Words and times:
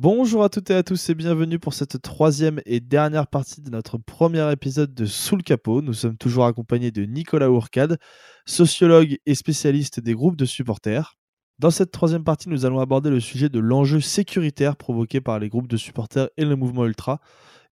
Bonjour 0.00 0.44
à 0.44 0.48
toutes 0.48 0.70
et 0.70 0.76
à 0.76 0.84
tous 0.84 1.10
et 1.10 1.14
bienvenue 1.16 1.58
pour 1.58 1.74
cette 1.74 2.00
troisième 2.00 2.60
et 2.66 2.78
dernière 2.78 3.26
partie 3.26 3.60
de 3.60 3.68
notre 3.68 3.98
premier 3.98 4.52
épisode 4.52 4.94
de 4.94 5.06
Sous 5.06 5.34
le 5.34 5.42
capot. 5.42 5.82
Nous 5.82 5.92
sommes 5.92 6.16
toujours 6.16 6.46
accompagnés 6.46 6.92
de 6.92 7.02
Nicolas 7.02 7.50
Ourcade, 7.50 7.98
sociologue 8.46 9.18
et 9.26 9.34
spécialiste 9.34 9.98
des 9.98 10.14
groupes 10.14 10.36
de 10.36 10.44
supporters. 10.44 11.16
Dans 11.58 11.72
cette 11.72 11.90
troisième 11.90 12.22
partie, 12.22 12.48
nous 12.48 12.64
allons 12.64 12.78
aborder 12.78 13.10
le 13.10 13.18
sujet 13.18 13.48
de 13.48 13.58
l'enjeu 13.58 13.98
sécuritaire 13.98 14.76
provoqué 14.76 15.20
par 15.20 15.40
les 15.40 15.48
groupes 15.48 15.66
de 15.66 15.76
supporters 15.76 16.28
et 16.36 16.44
le 16.44 16.54
mouvement 16.54 16.86
ultra. 16.86 17.18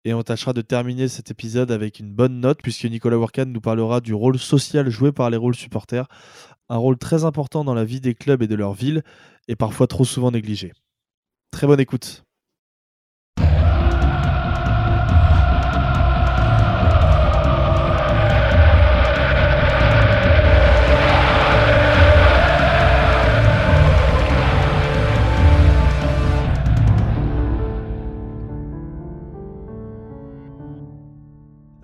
Et 0.04 0.12
on 0.12 0.24
tâchera 0.24 0.52
de 0.52 0.62
terminer 0.62 1.06
cet 1.06 1.30
épisode 1.30 1.70
avec 1.70 2.00
une 2.00 2.12
bonne 2.12 2.40
note, 2.40 2.58
puisque 2.60 2.86
Nicolas 2.86 3.18
Ourcade 3.18 3.50
nous 3.50 3.60
parlera 3.60 4.00
du 4.00 4.14
rôle 4.14 4.40
social 4.40 4.90
joué 4.90 5.12
par 5.12 5.30
les 5.30 5.36
rôles 5.36 5.54
supporters, 5.54 6.08
un 6.70 6.76
rôle 6.76 6.98
très 6.98 7.24
important 7.24 7.62
dans 7.62 7.74
la 7.74 7.84
vie 7.84 8.00
des 8.00 8.16
clubs 8.16 8.42
et 8.42 8.48
de 8.48 8.56
leur 8.56 8.72
ville, 8.72 9.04
et 9.46 9.54
parfois 9.54 9.86
trop 9.86 10.04
souvent 10.04 10.32
négligé. 10.32 10.72
Très 11.50 11.66
bonne 11.66 11.80
écoute. 11.80 12.25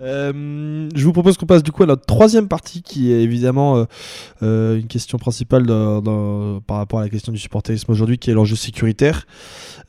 Euh, 0.03 0.89
je 0.93 1.03
vous 1.05 1.13
propose 1.13 1.37
qu'on 1.37 1.45
passe 1.45 1.63
du 1.63 1.71
coup 1.71 1.83
à 1.83 1.85
notre 1.85 2.05
troisième 2.05 2.47
partie 2.47 2.81
qui 2.81 3.11
est 3.11 3.21
évidemment 3.21 3.77
euh, 3.77 3.85
euh, 4.43 4.79
une 4.79 4.87
question 4.87 5.17
principale 5.17 5.65
par 6.67 6.77
rapport 6.77 6.99
à 6.99 7.03
la 7.03 7.09
question 7.09 7.31
du 7.31 7.39
supporterisme 7.39 7.91
aujourd'hui 7.91 8.17
qui 8.17 8.29
est 8.29 8.33
l'enjeu 8.33 8.55
sécuritaire. 8.55 9.25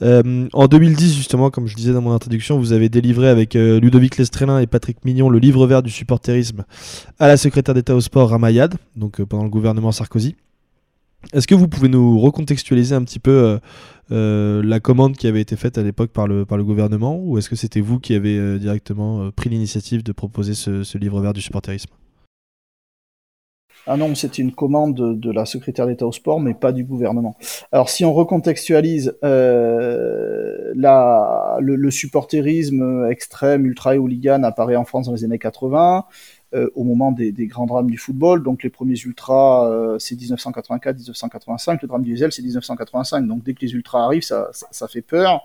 en 0.00 0.66
2010 0.66 1.14
justement, 1.14 1.50
comme 1.50 1.66
je 1.66 1.74
disais 1.74 1.92
dans 1.92 2.02
mon 2.02 2.12
introduction, 2.12 2.58
vous 2.58 2.72
avez 2.72 2.88
délivré 2.88 3.28
avec 3.28 3.54
Ludovic 3.54 4.16
Lestrelin 4.16 4.60
et 4.60 4.66
Patrick 4.66 5.04
Mignon 5.04 5.28
le 5.28 5.38
livre 5.38 5.66
vert 5.66 5.82
du 5.82 5.90
supporterisme 5.90 6.64
à 7.18 7.28
la 7.28 7.36
secrétaire 7.36 7.74
d'État 7.74 7.94
au 7.94 8.00
sport 8.00 8.30
Ramayad, 8.30 8.74
donc 8.96 9.22
pendant 9.22 9.44
le 9.44 9.50
gouvernement 9.50 9.92
Sarkozy. 9.92 10.36
Est-ce 11.32 11.46
que 11.46 11.54
vous 11.54 11.68
pouvez 11.68 11.88
nous 11.88 12.20
recontextualiser 12.20 12.94
un 12.94 13.02
petit 13.02 13.18
peu 13.18 13.58
euh, 14.12 14.62
la 14.62 14.80
commande 14.80 15.16
qui 15.16 15.26
avait 15.26 15.40
été 15.40 15.56
faite 15.56 15.78
à 15.78 15.82
l'époque 15.82 16.10
par 16.10 16.26
le, 16.26 16.44
gouvernement 16.44 17.18
ou 17.18 17.38
est-ce 17.38 17.48
que 17.48 17.56
c'était 17.56 17.80
vous 17.80 17.98
qui 17.98 18.14
avez 18.14 18.36
euh, 18.36 18.58
directement 18.58 19.22
euh, 19.22 19.30
pris 19.30 19.48
l'initiative 19.48 20.02
de 20.02 20.12
proposer 20.12 20.52
ce, 20.54 20.98
livre 20.98 21.20
vert 21.20 21.32
du 21.32 21.40
supporterisme 21.40 21.90
ah 23.86 23.98
non, 23.98 24.14
c'était 24.14 24.40
une 24.40 24.52
commande 24.52 24.94
de, 24.94 25.30
la 25.30 25.44
secrétaire 25.44 25.86
d'État 25.86 26.06
au 26.06 26.12
sport, 26.12 26.40
mais 26.40 26.54
pas 26.54 26.72
du 26.72 26.84
gouvernement. 26.84 27.36
Alors 27.70 27.90
si 27.90 28.02
on 28.06 28.14
recontextualise, 28.14 29.14
le, 29.22 30.72
le, 31.58 31.90
supporterisme 31.90 33.06
extrême, 33.10 33.66
ultra 33.66 33.94
et 33.94 33.98
hooligan 33.98 34.42
apparaît 34.42 34.76
en 34.76 34.86
France 34.86 35.04
dans 35.04 35.12
les 35.12 35.24
années 35.24 35.38
80. 35.38 36.06
Euh, 36.54 36.70
au 36.76 36.84
moment 36.84 37.10
des, 37.10 37.32
grands 37.46 37.66
drames 37.66 37.90
du 37.90 37.98
football. 37.98 38.44
Donc 38.44 38.62
les 38.62 38.70
premiers 38.70 38.98
ultras, 38.98 39.68
euh, 39.68 39.98
c'est 39.98 40.14
1984-1985. 40.14 41.78
Le 41.82 41.88
drame 41.88 42.02
du 42.02 42.12
diesel, 42.12 42.30
c'est 42.30 42.42
1985. 42.42 43.26
Donc 43.26 43.42
dès 43.42 43.54
que 43.54 43.62
les 43.62 43.72
ultras 43.72 44.04
arrivent, 44.04 44.22
ça, 44.22 44.88
fait 44.88 45.02
peur. 45.02 45.44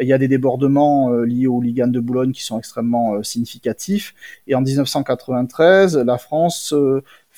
Il 0.00 0.08
y 0.08 0.12
a 0.12 0.18
des 0.18 0.26
débordements 0.26 1.12
euh, 1.12 1.24
liés 1.24 1.46
aux 1.46 1.58
hooligans 1.58 1.86
de 1.86 2.00
Boulogne 2.00 2.32
qui 2.32 2.42
sont 2.42 2.58
extrêmement 2.58 3.22
significatifs. 3.22 4.14
Et 4.48 4.56
en 4.56 4.60
1993, 4.60 5.96
la 5.98 6.18
France 6.18 6.74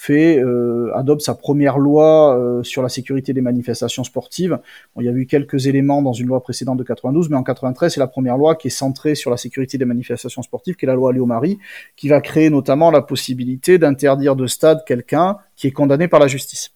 fait 0.01 0.39
euh, 0.39 0.91
adopte 0.95 1.21
sa 1.21 1.35
première 1.35 1.79
loi 1.79 2.35
euh, 2.35 2.63
sur 2.63 2.81
la 2.81 2.89
sécurité 2.89 3.35
des 3.35 3.43
manifestations 3.43 4.03
sportives. 4.03 4.59
il 4.99 5.05
y 5.05 5.11
a 5.11 5.13
eu 5.13 5.27
quelques 5.27 5.67
éléments 5.67 6.01
dans 6.01 6.15
une 6.15 6.27
loi 6.27 6.43
précédente 6.43 6.79
de 6.79 6.85
92, 6.85 7.29
mais 7.29 7.37
en 7.37 7.43
93, 7.43 7.93
c'est 7.93 8.01
la 8.01 8.07
première 8.07 8.39
loi 8.39 8.55
qui 8.55 8.69
est 8.69 8.71
centrée 8.71 9.15
sur 9.15 9.31
la 9.31 9.37
sécurité 9.37 9.77
des 9.77 9.85
manifestations 9.85 10.41
sportives, 10.41 10.77
qui 10.77 10.87
est 10.87 10.89
la 10.89 10.95
loi 10.95 11.13
Léo-Marie, 11.13 11.59
qui 11.97 12.09
va 12.09 12.23
créer 12.23 12.49
notamment 12.49 12.91
la 12.91 13.03
possibilité 13.03 13.77
d'interdire 13.77 14.37
de 14.37 14.47
stade 14.47 14.85
quelqu'un 14.87 15.37
qui 15.55 15.67
est 15.67 15.73
condamné 15.73 16.09
par 16.09 16.19
la 16.19 16.29
justice. 16.29 16.71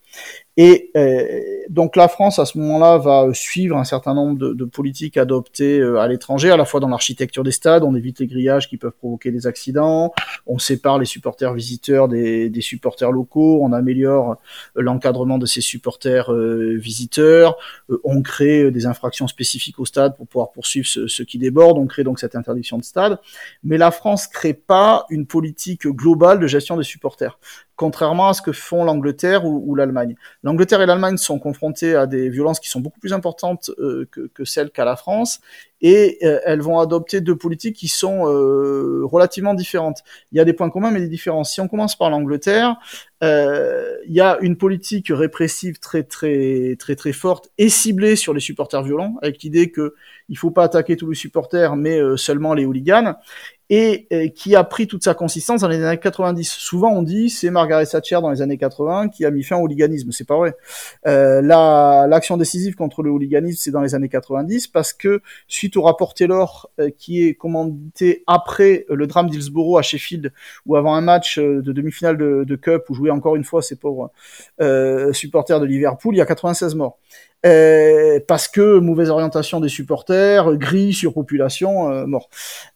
Et 0.56 0.92
euh, 0.96 1.26
donc 1.68 1.96
la 1.96 2.06
France, 2.06 2.38
à 2.38 2.46
ce 2.46 2.58
moment-là, 2.58 2.98
va 2.98 3.28
suivre 3.32 3.76
un 3.76 3.84
certain 3.84 4.14
nombre 4.14 4.38
de, 4.38 4.52
de 4.52 4.64
politiques 4.64 5.16
adoptées 5.16 5.80
euh, 5.80 5.98
à 5.98 6.06
l'étranger, 6.06 6.50
à 6.50 6.56
la 6.56 6.64
fois 6.64 6.78
dans 6.78 6.88
l'architecture 6.88 7.42
des 7.42 7.50
stades, 7.50 7.82
on 7.82 7.94
évite 7.96 8.20
les 8.20 8.28
grillages 8.28 8.68
qui 8.68 8.76
peuvent 8.76 8.92
provoquer 8.92 9.32
des 9.32 9.48
accidents, 9.48 10.12
on 10.46 10.58
sépare 10.58 11.00
les 11.00 11.06
supporters 11.06 11.52
visiteurs 11.54 12.06
des, 12.06 12.50
des 12.50 12.60
supporters 12.60 13.10
locaux, 13.10 13.58
on 13.62 13.72
améliore 13.72 14.36
l'encadrement 14.76 15.38
de 15.38 15.46
ces 15.46 15.60
supporters 15.60 16.32
euh, 16.32 16.76
visiteurs, 16.76 17.56
on 18.04 18.22
crée 18.22 18.70
des 18.70 18.86
infractions 18.86 19.26
spécifiques 19.26 19.80
au 19.80 19.86
stade 19.86 20.16
pour 20.16 20.28
pouvoir 20.28 20.52
poursuivre 20.52 20.86
ceux, 20.86 21.24
qui 21.24 21.38
débordent, 21.38 21.78
on 21.78 21.86
crée 21.86 22.04
donc 22.04 22.20
cette 22.20 22.36
interdiction 22.36 22.78
de 22.78 22.84
stade. 22.84 23.18
Mais 23.64 23.76
la 23.76 23.90
France 23.90 24.28
crée 24.28 24.54
pas 24.54 25.04
une 25.10 25.26
politique 25.26 25.88
globale 25.88 26.38
de 26.38 26.46
gestion 26.46 26.76
des 26.76 26.84
supporters 26.84 27.38
contrairement 27.76 28.28
à 28.28 28.34
ce 28.34 28.42
que 28.42 28.52
font 28.52 28.84
l'Angleterre 28.84 29.44
ou, 29.44 29.74
l'Allemagne. 29.74 30.14
L'Angleterre 30.42 30.80
et 30.82 30.86
l'Allemagne 30.86 31.16
sont 31.16 31.38
confrontées 31.38 31.94
à 31.94 32.06
des 32.06 32.28
violences 32.28 32.60
qui 32.60 32.68
sont 32.68 32.80
beaucoup 32.80 33.00
plus 33.00 33.12
importantes 33.12 33.70
euh, 33.78 34.08
que, 34.10 34.44
celles 34.44 34.70
qu'a 34.70 34.84
la 34.84 34.96
France, 34.96 35.40
et 35.80 36.18
euh, 36.22 36.38
elles 36.44 36.60
vont 36.60 36.78
adopter 36.78 37.20
deux 37.20 37.36
politiques 37.36 37.76
qui 37.76 37.88
sont 37.88 38.28
euh, 38.28 39.02
relativement 39.04 39.54
différentes. 39.54 40.02
Il 40.32 40.38
y 40.38 40.40
a 40.40 40.44
des 40.44 40.52
points 40.52 40.70
communs, 40.70 40.90
mais 40.90 41.00
des 41.00 41.08
différences. 41.08 41.52
Si 41.52 41.60
on 41.60 41.68
commence 41.68 41.96
par 41.96 42.10
l'Angleterre, 42.10 42.76
il 43.22 44.12
y 44.12 44.20
a 44.20 44.36
une 44.42 44.58
politique 44.58 45.06
répressive 45.08 45.78
très 45.78 46.02
très 46.02 46.76
très 46.78 46.94
très 46.94 47.14
forte 47.14 47.48
et 47.56 47.70
ciblée 47.70 48.16
sur 48.16 48.34
les 48.34 48.40
supporters 48.40 48.82
violents, 48.82 49.14
avec 49.22 49.42
l'idée 49.42 49.70
que 49.70 49.94
il 50.28 50.36
faut 50.36 50.50
pas 50.50 50.64
attaquer 50.64 50.98
tous 50.98 51.08
les 51.08 51.16
supporters, 51.16 51.74
mais 51.74 51.98
seulement 52.18 52.52
les 52.52 52.66
hooligans 52.66 53.14
et, 53.70 54.32
qui 54.34 54.56
a 54.56 54.64
pris 54.64 54.86
toute 54.86 55.04
sa 55.04 55.14
consistance 55.14 55.62
dans 55.62 55.68
les 55.68 55.82
années 55.82 55.98
90. 55.98 56.48
Souvent 56.50 56.90
on 56.90 57.02
dit 57.02 57.30
c'est 57.30 57.50
Margaret 57.50 57.86
Thatcher 57.86 58.20
dans 58.20 58.30
les 58.30 58.42
années 58.42 58.58
80 58.58 59.08
qui 59.08 59.24
a 59.24 59.30
mis 59.30 59.42
fin 59.42 59.56
au 59.56 59.62
hooliganisme, 59.62 60.12
c'est 60.12 60.26
pas 60.26 60.36
vrai. 60.36 60.54
Euh, 61.06 61.40
l'action 61.42 62.36
décisive 62.36 62.74
contre 62.74 63.02
le 63.02 63.10
hooliganisme 63.10 63.58
c'est 63.60 63.70
dans 63.70 63.80
les 63.80 63.94
années 63.94 64.08
90 64.08 64.68
parce 64.68 64.92
que 64.92 65.22
suite 65.48 65.76
au 65.76 65.82
rapport 65.82 66.14
Taylor 66.14 66.70
euh, 66.80 66.90
qui 66.96 67.26
est 67.26 67.34
commandité 67.34 68.22
après 68.26 68.86
le 68.88 69.06
drame 69.06 69.30
d'Hillsborough 69.30 69.78
à 69.78 69.82
Sheffield 69.82 70.32
ou 70.66 70.76
avant 70.76 70.94
un 70.94 71.00
match 71.00 71.38
euh, 71.38 71.62
de 71.62 71.72
demi-finale 71.72 72.16
de, 72.16 72.44
de, 72.44 72.56
Cup 72.56 72.84
où 72.88 72.94
jouaient 72.94 73.10
encore 73.10 73.36
une 73.36 73.44
fois 73.44 73.62
ces 73.62 73.76
pauvres 73.76 74.10
euh, 74.60 75.12
supporters 75.12 75.60
de 75.60 75.66
Liverpool, 75.66 76.14
il 76.14 76.18
y 76.18 76.20
a 76.20 76.26
96 76.26 76.74
morts. 76.74 76.98
Euh, 77.44 78.20
parce 78.26 78.48
que 78.48 78.78
mauvaise 78.78 79.10
orientation 79.10 79.60
des 79.60 79.68
supporters, 79.68 80.56
gris, 80.56 80.92
surpopulation, 80.94 81.90
euh, 81.90 82.06
mort. 82.06 82.28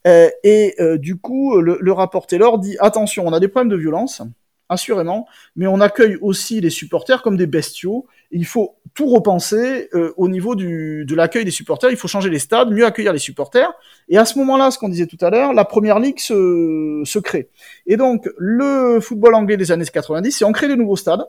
Euh, 0.07 0.29
et 0.45 0.75
euh, 0.81 0.99
du 0.99 1.17
coup, 1.17 1.61
le, 1.61 1.79
le 1.81 1.93
rapport 1.93 2.27
Taylor 2.27 2.59
dit 2.59 2.77
attention, 2.81 3.27
on 3.27 3.33
a 3.33 3.41
des 3.41 3.49
problèmes 3.49 3.71
de 3.71 3.77
violence, 3.77 4.23
assurément, 4.69 5.27
mais 5.57 5.67
on 5.67 5.81
accueille 5.81 6.19
aussi 6.21 6.61
les 6.61 6.69
supporters 6.69 7.23
comme 7.23 7.39
des 7.39 7.47
bestiaux. 7.47 8.07
Il 8.31 8.45
faut 8.45 8.77
tout 8.93 9.07
repenser 9.07 9.89
au 10.19 10.29
niveau 10.29 10.55
du, 10.55 11.07
de 11.07 11.15
l'accueil 11.15 11.47
des 11.47 11.51
supporters. 11.51 11.91
Il 11.91 11.97
faut 11.97 12.09
changer 12.09 12.29
les 12.29 12.39
stades, 12.39 12.71
mieux 12.71 12.85
accueillir 12.85 13.15
les 13.15 13.19
supporters. 13.19 13.73
Et 14.11 14.19
à 14.19 14.27
ce 14.27 14.39
moment-là, 14.41 14.71
ce 14.71 14.79
qu'on 14.79 14.91
disait 14.91 15.07
tout 15.07 15.17
à 15.23 15.31
l'heure, 15.31 15.55
la 15.55 15.65
première 15.65 15.99
ligue 15.99 16.19
se, 16.19 17.01
se 17.07 17.19
crée. 17.19 17.49
Et 17.87 17.97
donc, 17.97 18.29
le 18.37 19.01
football 19.01 19.35
anglais 19.35 19.57
des 19.57 19.73
années 19.73 19.87
90, 19.87 20.33
c'est 20.33 20.45
on 20.45 20.53
crée 20.53 20.69
de 20.69 20.75
nouveaux 20.75 20.97
stades 20.97 21.25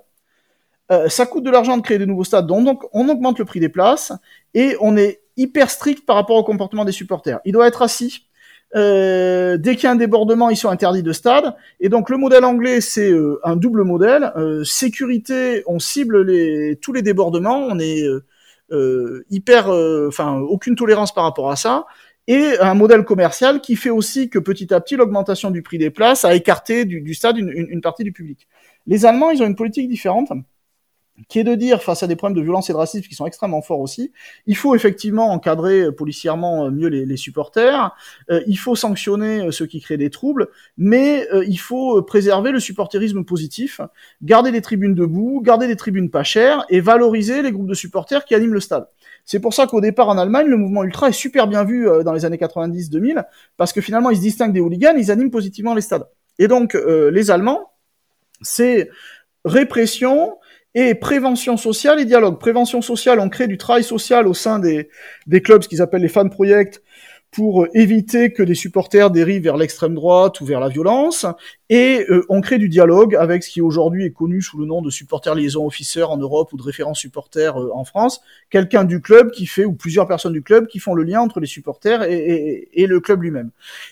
euh, 0.92 1.08
ça 1.08 1.26
coûte 1.26 1.44
de 1.44 1.52
l'argent 1.52 1.78
de 1.78 1.82
créer 1.82 2.00
de 2.00 2.06
nouveaux 2.06 2.24
stades, 2.24 2.48
donc 2.48 2.84
on 2.94 3.10
augmente 3.10 3.38
le 3.40 3.46
prix 3.46 3.60
des 3.60 3.70
places 3.70 4.12
et 4.54 4.76
on 4.82 4.98
est 4.98 5.22
hyper 5.38 5.70
strict 5.70 6.06
par 6.06 6.16
rapport 6.16 6.36
au 6.36 6.44
comportement 6.44 6.86
des 6.86 6.92
supporters. 6.92 7.40
Il 7.46 7.54
doit 7.54 7.68
être 7.68 7.82
assis. 7.82 8.26
Euh, 8.76 9.58
dès 9.58 9.76
qu'il 9.76 9.86
y 9.86 9.88
a 9.88 9.92
un 9.92 9.96
débordement, 9.96 10.50
ils 10.50 10.58
sont 10.58 10.70
interdits 10.70 11.04
de 11.04 11.14
stade. 11.14 11.56
Et 11.80 11.90
donc 11.90 12.10
le 12.10 12.18
modèle 12.18 12.44
anglais, 12.44 12.82
c'est 12.82 13.12
euh, 13.12 13.40
un 13.44 13.56
double 13.56 13.84
modèle. 13.84 14.32
sécurité, 14.64 15.64
on 15.68 15.80
cible 15.80 16.24
les, 16.24 16.78
tous 16.82 16.94
les 16.94 17.02
débordements, 17.02 17.60
on 17.60 17.80
est 17.80 18.04
hyper, 19.30 19.70
enfin 20.08 20.40
aucune 20.40 20.76
tolérance 20.76 21.14
par 21.14 21.24
rapport 21.24 21.52
à 21.52 21.56
ça. 21.56 21.86
Et 22.28 22.60
un 22.60 22.76
modèle 22.76 23.06
commercial 23.06 23.60
qui 23.60 23.76
fait 23.76 23.90
aussi 23.90 24.30
que 24.30 24.38
petit 24.38 24.72
à 24.72 24.80
petit 24.80 24.96
l'augmentation 24.96 25.50
du 25.50 25.64
prix 25.64 25.80
des 25.80 25.90
places 25.90 26.26
a 26.26 26.36
écarté 26.36 26.86
du, 26.86 27.02
du 27.02 27.16
stade 27.16 27.40
une, 27.40 27.50
une, 27.50 27.82
partie 27.82 28.04
du 28.04 28.12
public. 28.12 28.48
Les 28.86 29.08
Allemands, 29.08 29.32
ils 29.32 29.42
ont 29.42 29.48
une 29.48 29.56
politique 29.56 29.90
différente 29.90 30.32
qui 31.28 31.40
est 31.40 31.44
de 31.44 31.56
dire, 31.56 31.84
face 31.84 32.04
à 32.04 32.08
des 32.08 32.16
problèmes 32.16 32.38
de 32.38 32.42
violence 32.42 32.70
et 32.70 32.74
de 32.74 32.78
racisme 32.78 33.08
qui 33.08 33.16
sont 33.16 33.26
extrêmement 33.26 33.62
forts 33.62 33.80
aussi, 33.80 34.12
il 34.46 34.56
faut 34.56 34.76
effectivement 34.76 35.32
encadrer 35.32 35.82
euh, 35.82 35.92
policièrement 35.92 36.66
euh, 36.66 36.72
mieux 36.72 36.88
les, 36.88 37.06
les 37.06 37.18
supporters, 37.18 37.96
euh, 38.30 38.42
il 38.48 38.58
faut 38.58 38.76
sanctionner 38.76 39.52
ceux 39.52 39.66
qui 39.66 39.82
créent 39.82 39.98
des 39.98 40.10
troubles, 40.10 40.48
mais 40.78 41.28
il 41.48 41.58
faut 41.58 42.02
préserver 42.04 42.52
le 42.52 42.60
supporterisme 42.60 43.24
positif, 43.24 43.82
garder 44.22 44.52
les 44.52 44.62
tribunes 44.62 44.96
debout, 44.96 45.42
garder 45.44 45.68
les 45.68 45.76
tribunes 45.76 46.10
pas 46.10 46.24
chères 46.24 46.66
et 46.70 46.80
valoriser 46.80 47.42
les 47.42 47.52
groupes 47.52 47.68
de 47.68 47.74
supporters 47.74 48.26
qui 48.26 48.36
animent 48.36 48.54
le 48.54 48.60
stade. 48.60 48.88
C'est 49.26 49.40
pour 49.40 49.54
ça 49.54 49.68
qu'au 49.68 49.82
départ 49.82 50.10
en 50.10 50.18
Allemagne, 50.18 50.48
le 50.48 50.58
mouvement 50.58 50.84
ultra 50.84 51.10
est 51.10 51.14
super 51.14 51.48
bien 51.48 51.64
vu 51.64 51.88
dans 52.04 52.14
les 52.14 52.26
années 52.26 52.38
90-2000, 52.38 53.26
parce 53.58 53.74
que 53.74 53.82
finalement 53.82 54.10
ils 54.10 54.18
se 54.18 54.22
distinguent 54.22 54.54
des 54.54 54.62
hooligans, 54.62 54.96
ils 54.98 55.12
animent 55.12 55.32
positivement 55.32 55.74
les 55.74 55.82
stades. 55.82 56.08
Et 56.38 56.48
donc 56.48 56.74
les 56.74 57.32
Allemands, 57.32 57.72
c'est 58.42 58.90
répression, 59.46 60.38
et 60.76 60.96
prévention 60.96 61.58
sociale 61.58 62.00
et 62.00 62.06
dialogue. 62.06 62.40
Prévention 62.40 62.82
sociale, 62.82 63.20
on 63.20 63.30
crée 63.30 63.48
du 63.48 63.58
travail 63.58 63.84
social 63.84 64.28
au 64.28 64.34
sein 64.34 64.60
des, 64.60 64.90
clubs, 65.42 65.64
ce 65.64 65.68
qu'ils 65.68 65.82
appellent 65.82 66.02
les 66.02 66.10
fan 66.10 66.30
projects, 66.30 66.82
pour 67.32 67.68
éviter 67.76 68.32
que 68.32 68.42
des 68.42 68.56
supporters 68.56 69.12
dérivent 69.12 69.44
vers 69.44 69.58
l'extrême 69.58 69.94
droite 69.94 70.42
ou 70.42 70.46
vers 70.46 70.60
la 70.60 70.70
violence. 70.70 71.26
Et 71.72 72.04
euh, 72.10 72.26
on 72.30 72.42
crée 72.42 72.58
du 72.58 72.68
dialogue 72.68 73.16
avec 73.16 73.44
ce 73.44 73.52
qui 73.52 73.62
aujourd'hui 73.62 74.04
est 74.04 74.12
connu 74.12 74.42
sous 74.42 74.58
le 74.58 74.66
nom 74.66 74.82
de 74.82 74.90
supporter 74.90 75.36
liaison 75.36 75.68
officer 75.68 76.02
en 76.02 76.18
Europe 76.18 76.52
ou 76.52 76.58
de 76.58 76.64
référent 76.64 76.96
supporter 76.96 77.56
euh, 77.56 77.70
en 77.74 77.86
France, 77.86 78.22
quelqu'un 78.50 78.84
du 78.84 79.02
club 79.02 79.30
qui 79.30 79.46
fait, 79.46 79.66
ou 79.66 79.74
plusieurs 79.74 80.08
personnes 80.08 80.34
du 80.34 80.42
club 80.42 80.66
qui 80.66 80.80
font 80.80 80.96
le 80.96 81.04
lien 81.04 81.22
entre 81.22 81.40
les 81.40 81.46
supporters 81.46 82.02
et, 82.02 82.70
et, 82.74 82.88
le 82.88 83.00
club 83.00 83.22
lui-même. 83.22 83.52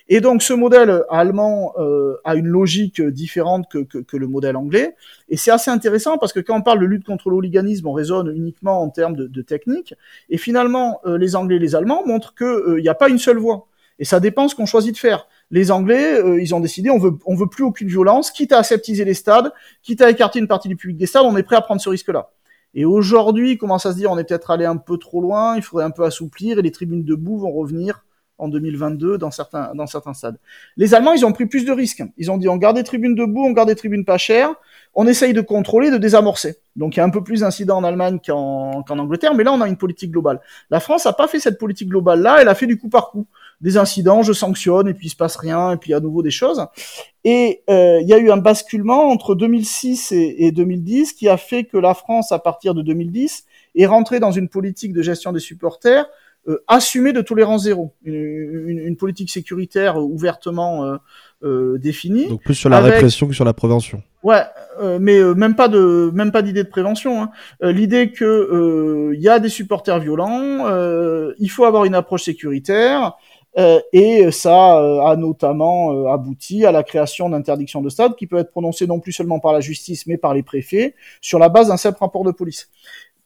Et 0.09 0.21
donc 0.21 0.41
ce 0.41 0.53
modèle 0.53 1.03
allemand 1.11 1.73
euh, 1.77 2.15
a 2.23 2.35
une 2.35 2.47
logique 2.47 2.99
différente 2.99 3.69
que, 3.69 3.79
que, 3.79 3.99
que, 3.99 4.17
le 4.17 4.25
modèle 4.25 4.55
anglais, 4.55 4.95
et 5.29 5.37
c'est 5.37 5.51
assez 5.51 5.69
intéressant 5.69 6.17
parce 6.17 6.33
que 6.33 6.39
quand 6.39 6.57
on 6.57 6.63
parle 6.63 6.79
de 6.79 6.85
lutte 6.85 7.05
contre 7.05 7.29
l'hooliganisme, 7.29 7.85
on 7.85 7.93
raisonne 7.93 8.33
uniquement 8.35 8.81
en 8.81 8.89
termes 8.89 9.15
de, 9.15 9.27
de 9.27 9.41
technique, 9.43 9.93
et 10.31 10.37
finalement 10.37 10.99
les 11.05 11.35
Anglais 11.35 11.57
et 11.57 11.59
les 11.59 11.75
Allemands 11.75 12.03
montrent 12.07 12.33
qu'il 12.33 12.81
n'y 12.81 12.89
a 12.89 12.95
pas 12.95 13.09
une 13.09 13.19
Et 13.99 14.05
ça 14.05 14.19
dépend 14.19 14.47
ce 14.47 14.55
qu'on 14.55 14.65
choisit 14.65 14.93
de 14.93 14.99
faire 14.99 15.27
les 15.49 15.71
Anglais, 15.71 16.13
euh, 16.13 16.41
ils 16.41 16.53
ont 16.53 16.59
décidé, 16.59 16.89
on 16.89 16.99
veut, 16.99 17.13
on 17.25 17.35
veut 17.35 17.47
plus 17.47 17.63
aucune 17.63 17.87
violence, 17.87 18.31
quitte 18.31 18.51
à 18.51 18.59
aseptiser 18.59 19.05
les 19.05 19.13
stades, 19.13 19.51
quitte 19.81 20.01
à 20.01 20.09
écarter 20.09 20.39
une 20.39 20.47
partie 20.47 20.67
du 20.67 20.75
public 20.75 20.97
des 20.97 21.05
stades, 21.05 21.23
on 21.25 21.37
est 21.37 21.43
prêt 21.43 21.55
à 21.55 21.61
prendre 21.61 21.81
ce 21.81 21.89
risque-là. 21.89 22.31
Et 22.73 22.85
aujourd'hui, 22.85 23.57
commence 23.57 23.85
à 23.85 23.93
se 23.93 23.97
dire, 23.97 24.11
on 24.11 24.17
est 24.17 24.25
peut-être 24.25 24.51
allé 24.51 24.65
un 24.65 24.77
peu 24.77 24.97
trop 24.97 25.21
loin, 25.21 25.55
il 25.55 25.61
faudrait 25.61 25.85
un 25.85 25.91
peu 25.91 26.03
assouplir, 26.03 26.59
et 26.59 26.61
les 26.61 26.71
tribunes 26.71 27.03
debout 27.03 27.37
vont 27.37 27.51
revenir 27.51 28.03
en 28.37 28.47
2022 28.47 29.17
dans 29.17 29.31
certains, 29.31 29.71
dans 29.73 29.87
certains 29.87 30.13
stades. 30.13 30.37
Les 30.75 30.93
Allemands, 30.93 31.13
ils 31.13 31.25
ont 31.25 31.31
pris 31.31 31.45
plus 31.45 31.65
de 31.65 31.71
risques. 31.71 32.03
Ils 32.17 32.31
ont 32.31 32.37
dit, 32.37 32.47
on 32.47 32.57
garde 32.57 32.75
des 32.75 32.83
tribunes 32.83 33.15
debout, 33.15 33.45
on 33.45 33.51
garde 33.51 33.69
des 33.69 33.75
tribunes 33.75 34.05
pas 34.05 34.17
chères, 34.17 34.53
on 34.93 35.07
essaye 35.07 35.33
de 35.33 35.41
contrôler, 35.41 35.91
de 35.91 35.97
désamorcer. 35.97 36.57
Donc 36.75 36.95
il 36.95 36.99
y 36.99 37.01
a 37.01 37.05
un 37.05 37.09
peu 37.09 37.23
plus 37.23 37.41
d'incidents 37.41 37.77
en 37.77 37.83
Allemagne 37.83 38.19
qu'en 38.25 38.83
qu'en 38.83 38.99
Angleterre, 38.99 39.33
mais 39.33 39.43
là, 39.43 39.51
on 39.51 39.61
a 39.61 39.67
une 39.67 39.77
politique 39.77 40.11
globale. 40.11 40.39
La 40.69 40.79
France 40.79 41.05
n'a 41.05 41.13
pas 41.13 41.27
fait 41.27 41.39
cette 41.39 41.57
politique 41.57 41.89
globale-là, 41.89 42.37
elle 42.41 42.47
a 42.47 42.55
fait 42.55 42.67
du 42.67 42.77
coup 42.77 42.89
par 42.89 43.09
coup 43.09 43.25
des 43.61 43.77
incidents, 43.77 44.21
je 44.21 44.33
sanctionne 44.33 44.87
et 44.87 44.93
puis 44.93 45.07
il 45.07 45.09
se 45.09 45.15
passe 45.15 45.35
rien 45.35 45.71
et 45.71 45.77
puis 45.77 45.93
à 45.93 45.99
nouveau 45.99 46.21
des 46.21 46.31
choses. 46.31 46.65
Et 47.23 47.63
euh, 47.69 47.99
il 48.01 48.07
y 48.07 48.13
a 48.13 48.17
eu 48.17 48.31
un 48.31 48.37
basculement 48.37 49.09
entre 49.09 49.35
2006 49.35 50.11
et, 50.11 50.51
2010 50.51 51.13
qui 51.13 51.27
a 51.27 51.37
fait 51.37 51.63
que 51.63 51.77
la 51.77 51.93
France, 51.93 52.31
à 52.31 52.39
partir 52.39 52.73
de 52.73 52.81
2010, 52.81 53.45
est 53.75 53.85
rentrée 53.85 54.19
dans 54.19 54.31
une 54.31 54.47
politique 54.47 54.93
de 54.93 55.01
gestion 55.01 55.31
des 55.31 55.39
supporters 55.39 56.07
euh, 56.47 56.63
assumée 56.67 57.13
de 57.13 57.21
tolérance 57.21 57.63
zéro, 57.63 57.93
une, 58.05 58.79
une, 58.79 58.95
politique 58.95 59.29
sécuritaire 59.29 59.97
ouvertement 59.97 60.85
euh, 60.85 60.97
euh, 61.43 61.77
définie. 61.77 62.29
Donc 62.29 62.43
plus 62.43 62.55
sur 62.55 62.69
la 62.69 62.79
répression 62.79 63.27
que 63.27 63.33
sur 63.33 63.45
la 63.45 63.53
prévention. 63.53 64.01
Ouais, 64.23 64.43
euh, 64.81 64.97
mais 65.01 65.17
euh, 65.17 65.33
même 65.33 65.55
pas 65.55 65.67
de 65.67 66.09
même 66.13 66.31
pas 66.31 66.41
d'idée 66.41 66.63
de 66.63 66.69
prévention. 66.69 67.23
Hein. 67.23 67.31
L'idée 67.61 68.11
que 68.11 69.11
il 69.13 69.21
y 69.21 69.29
a 69.29 69.39
des 69.39 69.49
supporters 69.49 69.99
violents, 69.99 70.67
il 71.37 71.49
faut 71.49 71.65
avoir 71.65 71.85
une 71.85 71.95
approche 71.95 72.23
sécuritaire. 72.23 73.17
Euh, 73.57 73.79
et 73.91 74.29
ça 74.31 74.77
euh, 74.77 75.01
a 75.01 75.15
notamment 75.15 75.91
euh, 75.91 76.13
abouti 76.13 76.63
à 76.65 76.71
la 76.71 76.83
création 76.83 77.27
d'interdictions 77.27 77.81
de 77.81 77.89
stade 77.89 78.15
qui 78.15 78.27
peut 78.27 78.37
être 78.37 78.51
prononcées 78.51 78.85
non 78.85 78.99
plus 78.99 79.13
seulement 79.13 79.39
par 79.39 79.51
la 79.51 79.61
justice 79.61 80.05
mais 80.05 80.17
par 80.17 80.35
les 80.35 80.43
préfets 80.43 80.93
sur 81.21 81.39
la 81.39 81.49
base 81.49 81.69
d'un 81.69 81.77
simple 81.77 81.97
rapport 81.99 82.23
de 82.23 82.31
police 82.31 82.69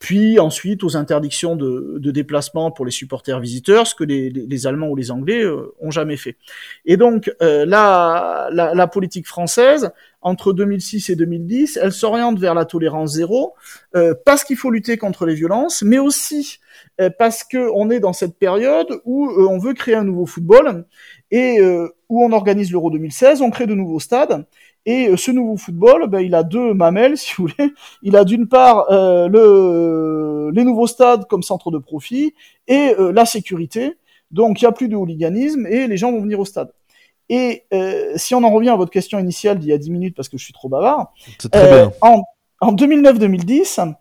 puis 0.02 0.40
ensuite 0.40 0.84
aux 0.84 0.98
interdictions 0.98 1.56
de, 1.56 1.98
de, 2.00 2.12
déplacement 2.12 2.72
pour 2.72 2.86
les 2.86 2.92
supporters 2.92 3.40
visiteurs, 3.40 3.86
ce 3.86 3.94
que 3.94 4.04
les, 4.04 4.32
les, 4.32 4.68
Allemands 4.68 4.90
ou 4.90 4.96
les 4.96 5.12
Anglais 5.12 5.44
euh, 5.44 5.76
ont 5.80 5.92
jamais 5.92 6.18
fait. 6.18 6.38
Et 6.86 6.98
donc 6.98 7.32
euh, 7.44 7.68
la, 7.68 8.50
la, 8.52 8.74
la, 8.74 8.88
politique 8.88 9.28
française, 9.28 9.92
entre 10.24 10.54
2006 10.54 11.12
et 11.12 11.16
2010, 11.16 11.78
elle 11.80 11.92
s'oriente 11.92 12.40
vers 12.40 12.56
la 12.56 12.66
tolérance 12.66 13.14
zéro, 13.14 13.54
euh, 13.96 14.16
parce 14.26 14.44
qu'il 14.44 14.58
faut 14.58 14.72
lutter 14.72 14.98
contre 14.98 15.28
les 15.28 15.36
violences, 15.36 15.84
mais 15.84 16.00
aussi 16.00 16.60
euh, 17.00 17.12
parce 17.20 17.44
que 17.44 17.70
on 17.76 17.92
est 17.92 18.00
dans 18.00 18.14
cette 18.14 18.40
période 18.40 19.02
où 19.06 19.30
on 19.30 19.60
veut 19.60 19.76
créer 19.76 19.96
un 19.96 20.04
nouveau 20.04 20.26
football 20.26 20.86
et 21.30 21.62
où 22.10 22.26
on 22.26 22.32
organise 22.34 22.72
l'Euro 22.72 22.90
2016, 22.90 23.42
on 23.42 23.52
crée 23.52 23.68
de 23.68 23.76
nouveaux 23.76 24.02
stades 24.02 24.46
et 24.86 25.10
euh, 25.10 25.18
ce 25.18 25.32
nouveau 25.32 25.58
football, 25.58 26.08
ben, 26.08 26.22
il 26.22 26.34
a 26.36 26.44
deux 26.44 26.74
mamelles, 26.74 27.18
si 27.18 27.34
vous 27.36 27.48
voulez. 27.48 27.72
Il 28.02 28.16
a 28.16 28.24
d'une 28.24 28.48
part 28.48 28.92
euh, 28.92 29.28
le, 29.28 30.52
les 30.54 30.64
nouveaux 30.64 30.88
stades 30.88 31.28
comme 31.28 31.44
centre 31.44 31.72
de 31.72 31.78
profit 31.78 32.34
et 32.68 32.96
euh, 33.00 33.12
la 33.12 33.26
sécurité. 33.26 33.98
Donc 34.32 34.62
il 34.62 34.66
n'y 34.66 34.70
a 34.70 34.72
plus 34.72 34.88
de 34.88 34.96
hooliganisme 34.96 35.68
et 35.68 35.88
les 35.88 35.98
gens 35.98 36.12
vont 36.12 36.22
venir 36.22 36.40
au 36.40 36.46
stade. 36.46 36.72
Et 37.30 37.64
si 38.18 38.36
on 38.36 38.44
en 38.44 38.52
revient 38.52 38.72
à 38.72 38.76
votre 38.76 38.92
question 38.92 39.18
initiale 39.18 39.58
d'il 39.58 39.70
y 39.70 39.74
a 39.74 39.78
10 39.78 39.90
minutes, 39.90 40.16
parce 40.18 40.28
que 40.28 40.38
je 40.38 40.44
suis 40.44 40.52
trop 40.52 40.68
bavard, 40.68 41.14
en, 42.02 42.24
en 42.60 42.74
2009-2010, 42.74 43.94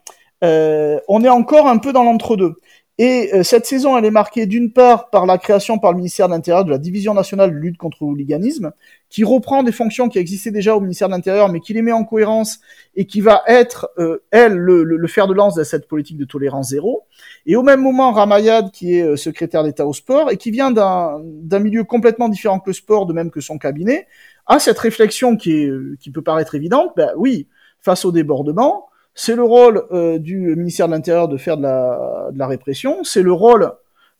on 0.43 1.25
est 1.25 1.29
encore 1.29 1.69
un 1.69 1.79
peu 1.79 1.93
dans 1.93 2.03
l'entre-deux. 2.03 2.56
Et 3.02 3.31
euh, 3.32 3.43
cette 3.43 3.64
saison, 3.64 3.97
elle 3.97 4.05
est 4.05 4.11
marquée 4.11 4.44
d'une 4.44 4.75
part 4.75 5.08
par 5.08 5.25
la 5.25 5.38
création 5.38 5.79
par 5.79 5.93
le 5.93 5.97
ministère 5.97 6.29
de 6.29 6.35
l'Intérieur 6.35 6.67
de 6.67 6.70
la 6.70 6.76
Division 6.76 7.14
nationale 7.14 7.50
de 7.50 7.56
lutte 7.56 7.79
contre 7.79 7.97
le 8.02 8.08
hooliganisme, 8.08 8.73
qui 9.08 9.25
reprend 9.25 9.62
des 9.62 9.73
fonctions 9.73 10.11
qui 10.11 10.19
existaient 10.19 10.50
déjà 10.50 10.76
au 10.76 10.82
ministère 10.82 11.08
de 11.08 11.14
l'Intérieur, 11.14 11.49
mais 11.49 11.61
qui 11.61 11.73
les 11.73 11.81
met 11.81 11.93
en 11.93 12.05
cohérence 12.05 12.61
et 12.97 13.06
qui 13.06 13.23
va 13.23 13.43
être, 13.47 13.88
euh, 13.97 14.23
elle, 14.32 14.52
le, 14.52 14.85
le, 14.85 15.08
fer 15.08 15.26
de 15.26 15.32
lance 15.32 15.55
de 15.55 15.64
cette 15.64 15.88
politique 15.88 16.19
de 16.19 16.26
tolérance 16.26 16.69
zéro. 16.69 17.05
Et 17.47 17.56
au 17.56 17.62
même 17.62 17.81
moment, 17.81 18.12
Ramayad, 18.12 18.70
qui 18.70 18.99
est 18.99 19.02
euh, 19.02 19.17
secrétaire 19.17 19.64
d'État 19.64 19.87
au 19.87 19.94
sport 19.94 20.31
et 20.31 20.37
qui 20.37 20.50
vient 20.50 20.70
d'un 20.70 21.58
milieu 21.58 21.85
complètement 21.85 22.29
différent 22.29 22.61
que 22.61 22.69
le 22.69 22.75
sport, 22.75 23.06
de 23.06 23.14
même 23.14 23.31
que 23.31 23.41
son 23.41 23.56
cabinet, 23.56 24.08
a 24.44 24.58
cette 24.58 24.79
réflexion 24.79 25.38
qui, 25.38 25.52
est, 25.52 25.73
qui 26.00 26.11
peut 26.11 26.20
paraître 26.20 26.55
évidente. 26.55 26.91
Ben 26.99 27.12
oui, 27.17 27.49
face 27.81 28.05
au 28.05 28.12
débordement, 28.12 28.90
c'est 29.21 29.37
le 29.37 29.43
rôle 29.43 29.85
euh, 29.93 30.19
du 30.19 30.57
ministère 30.57 30.87
de 30.87 30.93
l'Intérieur 30.93 31.29
de 31.29 31.37
faire 31.37 31.59
de 31.59 31.63
la, 31.63 32.47
répression, 32.47 33.05
c'est 33.05 33.21
le 33.21 33.35
rôle 33.35 33.71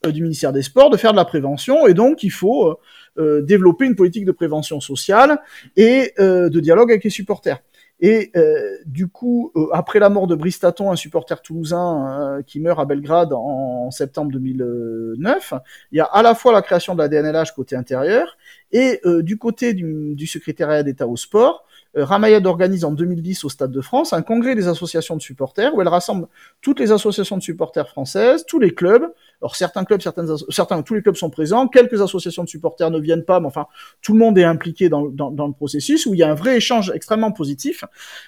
euh, 0.05 0.11
du 0.12 0.20
ministère 0.20 0.52
des 0.52 0.61
Sports 0.61 0.91
de 0.91 0.99
faire 0.99 1.12
de 1.12 1.17
la 1.17 1.25
prévention, 1.25 1.87
et 1.87 1.94
donc 1.94 2.23
il 2.23 2.31
faut 2.31 2.79
euh, 3.19 3.41
développer 3.41 3.87
une 3.87 3.97
politique 3.97 4.26
de 4.26 4.32
prévention 4.32 4.79
sociale 4.79 5.41
et 5.75 6.12
de 6.19 6.61
dialogue 6.61 6.91
avec 6.91 7.05
les 7.05 7.11
supporters. 7.11 7.61
Et 8.02 8.32
du 8.87 9.08
coup, 9.08 9.52
après 9.73 9.99
la 9.99 10.08
mort 10.08 10.26
de 10.26 10.35
Bristaton, 10.35 10.91
un 10.91 10.97
supporter 10.97 11.43
toulousain 11.43 12.41
qui 12.47 12.58
meurt 12.58 12.81
à 12.81 12.87
Belgrade 12.87 13.35
en, 13.35 13.91
septembre 13.91 14.32
2009, 14.32 15.52
il 15.93 15.99
y 15.99 16.00
a 16.00 16.05
à 16.05 16.23
la 16.23 16.35
fois 16.35 16.52
la 16.52 16.62
création 16.62 16.94
de 16.94 17.02
la 17.02 17.08
DNLH 17.08 17.52
côté 17.55 17.76
intérieur 17.76 18.38
et 18.72 19.00
du 19.22 19.37
côté 19.38 19.75
du, 19.75 20.14
du 20.14 20.26
secrétariat 20.26 20.82
d'État 20.82 21.06
au 21.06 21.17
sport, 21.17 21.64
euh, 21.96 22.05
Ramayad 22.05 22.46
organise 22.46 22.84
en 22.84 22.93
2010 22.93 23.44
au 23.44 23.49
Stade 23.49 23.72
de 23.72 23.81
France 23.81 24.12
un 24.12 24.22
congrès 24.22 24.55
des 24.55 24.69
associations 24.69 25.17
de 25.17 25.22
supporters 25.22 25.75
où 25.75 25.81
elle 25.81 25.88
rassemble 25.88 26.28
toutes 26.61 26.78
les 26.78 26.93
associations 26.93 27.37
de 27.37 27.43
supporters 27.43 27.88
françaises, 27.88 28.44
tous 28.46 28.61
les 28.61 28.72
clubs. 28.72 29.12
Alors 29.43 29.56
certains 29.56 29.84
clubs, 29.84 30.00
certaines, 30.00 30.28
certains, 30.50 30.82
tous 30.82 30.94
les 30.94 31.02
clubs 31.02 31.17
sont 31.17 31.31
présents, 31.31 31.67
quelques 31.67 32.00
associations 32.00 32.44
de 32.44 32.49
supporters 32.49 32.90
ne 32.90 33.00
viennent 33.00 33.25
pas, 33.25 33.40
mais 33.40 33.47
enfin 33.47 33.66
tout 34.02 34.12
le 34.12 34.18
monde 34.18 34.38
est 34.38 34.44
impliqué 34.44 34.88
dans, 34.88 35.06
dans, 35.06 35.30
dans 35.30 35.49
le 35.49 35.52
processus 35.52 36.06
où 36.06 36.14
il 36.14 36.21
y 36.21 36.23
a 36.23 36.30
un 36.30 36.35
vrai 36.35 36.56
échange 36.56 36.92
extrêmement 36.94 37.33
positif. 37.33 37.85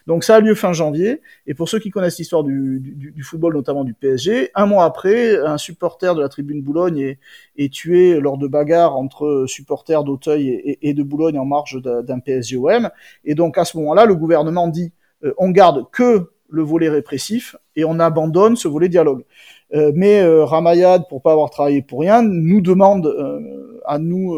Donc 0.07 0.25
ça 0.25 0.37
a 0.37 0.41
lieu 0.41 0.55
fin 0.55 0.73
janvier. 0.73 1.21
Et 1.47 1.55
pour 1.55 1.69
ceux 1.69 1.79
qui 1.79 1.91
connaissent 1.91 2.19
l'histoire 2.19 2.43
du, 2.43 2.81
du, 2.81 3.13
du, 3.13 3.23
football, 3.23 3.55
notamment 3.55 3.85
du 3.85 3.95
PSG, 3.95 4.51
un 4.55 4.67
mois 4.67 4.85
après, 4.85 5.39
un 5.39 5.59
supporter 5.59 6.15
de 6.15 6.21
la 6.21 6.29
tribune 6.29 6.63
Boulogne 6.63 6.99
est, 6.99 7.19
est 7.57 7.73
tué 7.73 8.19
lors 8.19 8.39
de 8.39 8.49
bagarres 8.49 8.97
entre 8.97 9.45
supporters 9.47 10.03
et, 10.39 10.95
de 10.95 11.03
Boulogne 11.03 11.39
en 11.39 11.45
marge 11.45 11.81
d'un 11.83 12.19
PSG-OM. 12.19 12.91
Et 13.25 13.35
donc 13.35 13.59
à 13.59 13.65
ce 13.65 13.77
moment-là, 13.79 14.05
le 14.05 14.15
gouvernement 14.15 14.69
dit 14.69 14.93
euh, 15.25 15.33
on 15.39 15.51
garde 15.51 15.91
que 15.91 16.31
le 16.49 16.63
volet 16.63 16.89
répressif 16.89 17.57
et 17.77 17.85
on 17.85 17.99
abandonne 17.99 18.57
ce 18.57 18.69
volet 18.69 18.89
dialogue. 18.89 19.25
Euh, 19.75 19.91
mais 19.95 20.21
euh, 20.21 20.45
Ramayad, 20.45 21.09
pour 21.09 21.23
pas 21.23 21.33
avoir 21.33 21.51
travaillé 21.51 21.83
pour 21.83 22.01
rien, 22.01 22.23
nous 22.23 22.61
demande 22.61 23.07
euh, 23.07 23.81
à 23.87 23.99
nous, 23.99 24.37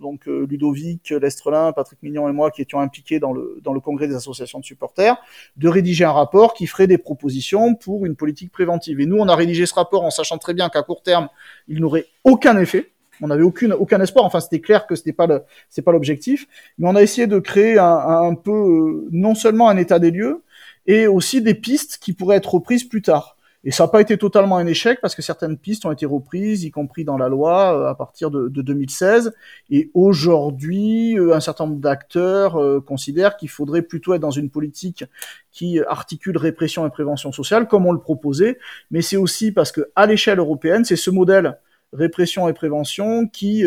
donc 0.00 0.26
Ludovic, 0.26 1.10
Lestrelin, 1.10 1.72
Patrick 1.72 2.02
Mignon 2.02 2.28
et 2.28 2.32
moi, 2.32 2.50
qui 2.50 2.62
étions 2.62 2.80
impliqués 2.80 3.20
dans 3.20 3.32
le, 3.32 3.60
dans 3.62 3.72
le 3.72 3.80
congrès 3.80 4.08
des 4.08 4.14
associations 4.14 4.58
de 4.58 4.64
supporters, 4.64 5.16
de 5.56 5.68
rédiger 5.68 6.04
un 6.04 6.12
rapport 6.12 6.54
qui 6.54 6.66
ferait 6.66 6.86
des 6.86 6.98
propositions 6.98 7.74
pour 7.74 8.06
une 8.06 8.16
politique 8.16 8.50
préventive. 8.50 9.00
Et 9.00 9.06
nous, 9.06 9.18
on 9.18 9.28
a 9.28 9.36
rédigé 9.36 9.66
ce 9.66 9.74
rapport 9.74 10.04
en 10.04 10.10
sachant 10.10 10.38
très 10.38 10.54
bien 10.54 10.68
qu'à 10.70 10.82
court 10.82 11.02
terme, 11.02 11.28
il 11.68 11.80
n'aurait 11.80 12.06
aucun 12.24 12.58
effet. 12.58 12.90
On 13.22 13.28
n'avait 13.28 13.42
aucune 13.42 13.72
aucun 13.72 14.00
espoir. 14.00 14.24
Enfin, 14.24 14.40
c'était 14.40 14.60
clair 14.60 14.86
que 14.86 14.94
c'était 14.94 15.12
pas 15.12 15.26
le 15.26 15.42
c'est 15.68 15.82
pas 15.82 15.92
l'objectif. 15.92 16.46
Mais 16.78 16.88
on 16.88 16.94
a 16.94 17.02
essayé 17.02 17.26
de 17.26 17.38
créer 17.38 17.78
un, 17.78 17.84
un 17.86 18.34
peu 18.34 18.52
euh, 18.52 19.08
non 19.10 19.34
seulement 19.34 19.68
un 19.68 19.76
état 19.76 19.98
des 19.98 20.10
lieux 20.10 20.42
et 20.86 21.06
aussi 21.06 21.42
des 21.42 21.54
pistes 21.54 21.98
qui 22.00 22.12
pourraient 22.12 22.36
être 22.36 22.54
reprises 22.54 22.84
plus 22.84 23.02
tard. 23.02 23.36
Et 23.64 23.72
ça 23.72 23.84
n'a 23.84 23.88
pas 23.88 24.00
été 24.00 24.16
totalement 24.16 24.56
un 24.56 24.66
échec 24.66 25.00
parce 25.02 25.16
que 25.16 25.20
certaines 25.20 25.58
pistes 25.58 25.84
ont 25.84 25.90
été 25.90 26.06
reprises, 26.06 26.62
y 26.62 26.70
compris 26.70 27.04
dans 27.04 27.18
la 27.18 27.28
loi, 27.28 27.76
euh, 27.76 27.90
à 27.90 27.94
partir 27.96 28.30
de, 28.30 28.48
de 28.48 28.62
2016. 28.62 29.34
Et 29.70 29.90
aujourd'hui, 29.94 31.18
euh, 31.18 31.34
un 31.34 31.40
certain 31.40 31.66
nombre 31.66 31.80
d'acteurs 31.80 32.84
considèrent 32.84 33.36
qu'il 33.36 33.50
faudrait 33.50 33.82
plutôt 33.82 34.14
être 34.14 34.20
dans 34.20 34.30
une 34.30 34.48
politique 34.48 35.04
qui 35.50 35.80
articule 35.80 36.38
répression 36.38 36.86
et 36.86 36.90
prévention 36.90 37.32
sociale, 37.32 37.66
comme 37.66 37.84
on 37.84 37.92
le 37.92 37.98
proposait. 37.98 38.58
Mais 38.92 39.02
c'est 39.02 39.16
aussi 39.16 39.50
parce 39.50 39.72
que 39.72 39.90
à 39.96 40.06
l'échelle 40.06 40.38
européenne, 40.38 40.84
c'est 40.84 40.96
ce 40.96 41.10
modèle 41.10 41.58
répression 41.92 42.48
et 42.48 42.52
prévention 42.52 43.26
qui 43.26 43.64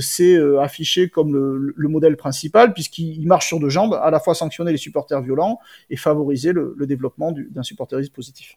s'est 0.00 0.38
affiché 0.60 1.08
comme 1.08 1.32
le, 1.34 1.88
modèle 1.88 2.16
principal 2.16 2.72
puisqu'il 2.72 3.26
marche 3.26 3.48
sur 3.48 3.60
deux 3.60 3.68
jambes, 3.68 3.94
à 4.02 4.10
la 4.10 4.20
fois 4.20 4.34
sanctionner 4.34 4.72
les 4.72 4.78
supporters 4.78 5.20
violents 5.20 5.58
et 5.90 5.96
favoriser 5.96 6.52
le, 6.52 6.74
développement 6.86 7.32
d'un 7.32 7.62
supporterisme 7.62 8.12
positif. 8.12 8.56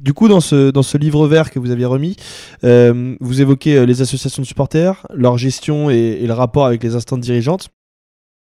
Du 0.00 0.14
coup, 0.14 0.26
dans 0.26 0.40
ce, 0.40 0.70
dans 0.70 0.82
ce 0.82 0.96
livre 0.96 1.28
vert 1.28 1.50
que 1.50 1.58
vous 1.58 1.70
aviez 1.70 1.84
remis, 1.84 2.16
vous 2.62 3.40
évoquez 3.40 3.86
les 3.86 4.02
associations 4.02 4.42
de 4.42 4.46
supporters, 4.46 5.06
leur 5.14 5.38
gestion 5.38 5.90
et, 5.90 5.94
et, 5.94 6.26
le 6.26 6.32
rapport 6.32 6.66
avec 6.66 6.82
les 6.82 6.94
instances 6.94 7.20
dirigeantes. 7.20 7.68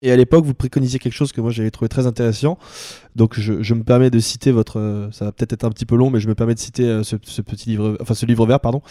Et 0.02 0.12
à 0.12 0.16
l'époque, 0.16 0.44
vous 0.44 0.54
préconisiez 0.54 0.98
quelque 0.98 1.14
chose 1.14 1.32
que 1.32 1.40
moi 1.40 1.50
j'avais 1.50 1.70
trouvé 1.70 1.88
très 1.88 2.06
intéressant. 2.06 2.58
Donc 3.16 3.40
je, 3.40 3.62
je, 3.62 3.74
me 3.74 3.82
permets 3.82 4.10
de 4.10 4.18
citer 4.18 4.52
votre. 4.52 4.78
Euh, 4.78 5.08
ça 5.10 5.24
va 5.24 5.32
peut-être 5.32 5.54
être 5.54 5.64
un 5.64 5.70
petit 5.70 5.86
peu 5.86 5.96
long, 5.96 6.10
mais 6.10 6.20
je 6.20 6.28
me 6.28 6.34
permets 6.34 6.54
de 6.54 6.58
citer 6.58 6.84
euh, 6.84 7.02
ce, 7.02 7.16
ce, 7.22 7.40
petit 7.40 7.70
livre, 7.70 7.96
enfin 8.00 8.12
ce 8.12 8.26
livre 8.26 8.46
vert, 8.46 8.60
pardon. 8.60 8.82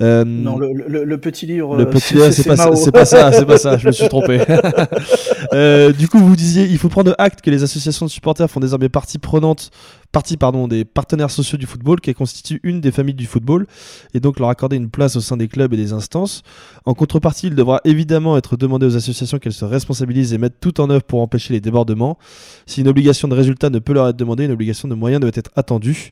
Euh, 0.00 0.24
non, 0.24 0.58
le, 0.58 0.72
le, 0.72 1.04
le, 1.04 1.18
petit 1.18 1.46
livre. 1.46 1.76
Le 1.76 1.88
petit 1.88 2.14
livre, 2.14 2.30
c'est 2.32 2.42
pas, 2.42 2.56
pas, 2.56 2.66
ça, 3.04 3.32
c'est 3.32 3.46
pas 3.46 3.56
ça. 3.56 3.78
Je 3.78 3.86
me 3.86 3.92
suis 3.92 4.08
trompé. 4.08 4.38
du 5.96 6.08
coup, 6.08 6.18
vous 6.18 6.34
disiez, 6.34 6.64
il 6.64 6.78
faut 6.78 6.88
prendre 6.88 7.14
acte 7.18 7.40
que 7.40 7.50
les 7.50 7.62
associations 7.62 8.04
de 8.04 8.10
supporters 8.10 8.50
font 8.50 8.60
désormais 8.60 8.88
partie 8.88 9.18
prenante 9.18 9.70
partie 10.12 10.36
pardon, 10.36 10.68
des 10.68 10.84
partenaires 10.84 11.30
sociaux 11.30 11.58
du 11.58 11.66
football 11.66 12.00
qui 12.00 12.12
constitue 12.14 12.60
une 12.62 12.80
des 12.80 12.90
familles 12.90 13.14
du 13.14 13.26
football 13.26 13.66
et 14.14 14.20
donc 14.20 14.38
leur 14.38 14.48
accorder 14.48 14.76
une 14.76 14.88
place 14.88 15.16
au 15.16 15.20
sein 15.20 15.36
des 15.36 15.48
clubs 15.48 15.72
et 15.74 15.76
des 15.76 15.92
instances. 15.92 16.42
En 16.86 16.94
contrepartie, 16.94 17.48
il 17.48 17.54
devra 17.54 17.80
évidemment 17.84 18.36
être 18.36 18.56
demandé 18.56 18.86
aux 18.86 18.96
associations 18.96 19.38
qu'elles 19.38 19.52
se 19.52 19.64
responsabilisent 19.64 20.32
et 20.32 20.38
mettent 20.38 20.60
tout 20.60 20.80
en 20.80 20.88
œuvre 20.90 21.04
pour 21.04 21.20
empêcher 21.20 21.52
les 21.52 21.60
débordements. 21.60 22.18
Si 22.66 22.80
une 22.80 22.88
obligation 22.88 23.28
de 23.28 23.34
résultat 23.34 23.67
ne 23.70 23.78
peut 23.78 23.92
leur 23.92 24.08
être 24.08 24.16
demandée, 24.16 24.44
une 24.44 24.52
obligation 24.52 24.88
de 24.88 24.94
moyens 24.94 25.20
doit 25.20 25.30
être 25.34 25.50
attendue. 25.56 26.10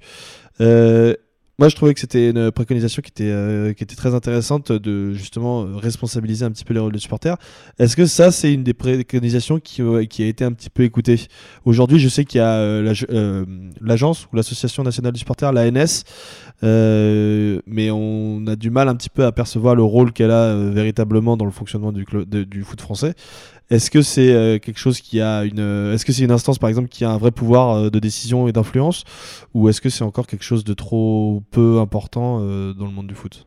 Euh, 0.60 1.14
moi, 1.58 1.70
je 1.70 1.76
trouvais 1.76 1.94
que 1.94 2.00
c'était 2.00 2.30
une 2.30 2.52
préconisation 2.52 3.00
qui 3.00 3.08
était, 3.08 3.30
euh, 3.30 3.72
qui 3.72 3.82
était 3.82 3.96
très 3.96 4.14
intéressante 4.14 4.72
de 4.72 5.14
justement 5.14 5.64
responsabiliser 5.76 6.44
un 6.44 6.50
petit 6.50 6.64
peu 6.64 6.74
les 6.74 6.80
rôles 6.80 6.92
de 6.92 6.98
supporters. 6.98 7.38
Est-ce 7.78 7.96
que 7.96 8.04
ça, 8.04 8.30
c'est 8.30 8.52
une 8.52 8.62
des 8.62 8.74
préconisations 8.74 9.58
qui, 9.58 9.80
euh, 9.80 10.04
qui, 10.04 10.22
a 10.22 10.26
été 10.26 10.44
un 10.44 10.52
petit 10.52 10.68
peu 10.68 10.82
écoutée? 10.82 11.18
Aujourd'hui, 11.64 11.98
je 11.98 12.08
sais 12.08 12.26
qu'il 12.26 12.40
y 12.40 12.44
a 12.44 12.82
l'agence 13.80 14.26
ou 14.26 14.36
l'association 14.36 14.82
nationale 14.82 15.12
du 15.12 15.18
supporter, 15.18 15.50
l'ANS, 15.50 16.04
mais 16.62 17.90
on 17.90 18.46
a 18.46 18.56
du 18.56 18.70
mal 18.70 18.88
un 18.88 18.94
petit 18.96 19.10
peu 19.10 19.24
à 19.24 19.32
percevoir 19.32 19.74
le 19.74 19.82
rôle 19.82 20.12
qu'elle 20.12 20.30
a 20.30 20.54
véritablement 20.56 21.36
dans 21.36 21.44
le 21.44 21.50
fonctionnement 21.50 21.92
du, 21.92 22.04
du 22.26 22.62
foot 22.62 22.80
français. 22.80 23.14
Est-ce 23.68 23.90
que 23.90 24.00
c'est 24.00 24.32
euh, 24.32 24.58
quelque 24.60 24.78
chose 24.78 25.00
qui 25.00 25.20
a 25.20 25.44
une, 25.44 25.58
euh, 25.58 25.92
est-ce 25.92 26.04
que 26.04 26.12
c'est 26.12 26.22
une 26.22 26.30
instance 26.30 26.58
par 26.58 26.68
exemple 26.68 26.88
qui 26.88 27.04
a 27.04 27.10
un 27.10 27.18
vrai 27.18 27.32
pouvoir 27.32 27.70
euh, 27.70 27.90
de 27.90 27.98
décision 27.98 28.46
et 28.46 28.52
d'influence, 28.52 29.02
ou 29.54 29.68
est-ce 29.68 29.80
que 29.80 29.88
c'est 29.88 30.04
encore 30.04 30.28
quelque 30.28 30.44
chose 30.44 30.62
de 30.62 30.72
trop 30.72 31.42
peu 31.50 31.80
important 31.80 32.38
dans 32.38 32.86
le 32.86 32.92
monde 32.92 33.08
du 33.08 33.14
foot? 33.14 33.46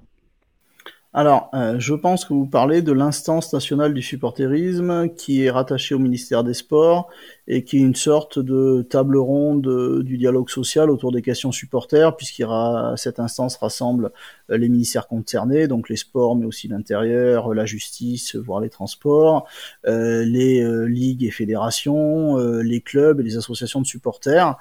Alors, 1.11 1.49
je 1.79 1.95
pense 1.95 2.23
que 2.23 2.33
vous 2.33 2.45
parlez 2.45 2.81
de 2.81 2.91
l'instance 2.91 3.51
nationale 3.51 3.93
du 3.93 4.01
supporterisme 4.01 5.09
qui 5.09 5.43
est 5.43 5.49
rattachée 5.49 5.95
au 5.95 5.99
ministère 5.99 6.43
des 6.43 6.53
Sports 6.53 7.09
et 7.47 7.63
qui 7.63 7.77
est 7.77 7.81
une 7.81 7.95
sorte 7.95 8.37
de 8.37 8.85
table 8.87 9.17
ronde 9.17 10.03
du 10.03 10.17
dialogue 10.19 10.49
social 10.49 10.91
autour 10.91 11.11
des 11.11 11.23
questions 11.23 11.51
supporters, 11.51 12.15
puisqu'il 12.15 12.47
cette 12.95 13.19
instance 13.19 13.57
rassemble 13.57 14.11
euh, 14.51 14.57
les 14.57 14.69
ministères 14.69 15.07
concernés, 15.07 15.67
donc 15.67 15.89
les 15.89 15.95
sports, 15.95 16.35
mais 16.35 16.45
aussi 16.45 16.67
l'intérieur, 16.67 17.53
la 17.53 17.65
justice, 17.65 18.35
voire 18.35 18.59
les 18.59 18.69
transports, 18.69 19.47
euh, 19.87 20.23
les 20.25 20.61
euh, 20.61 20.83
ligues 20.85 21.23
et 21.23 21.31
fédérations, 21.31 22.37
les 22.37 22.81
clubs 22.81 23.19
et 23.19 23.23
les 23.23 23.37
associations 23.37 23.81
de 23.81 23.87
supporters. 23.87 24.55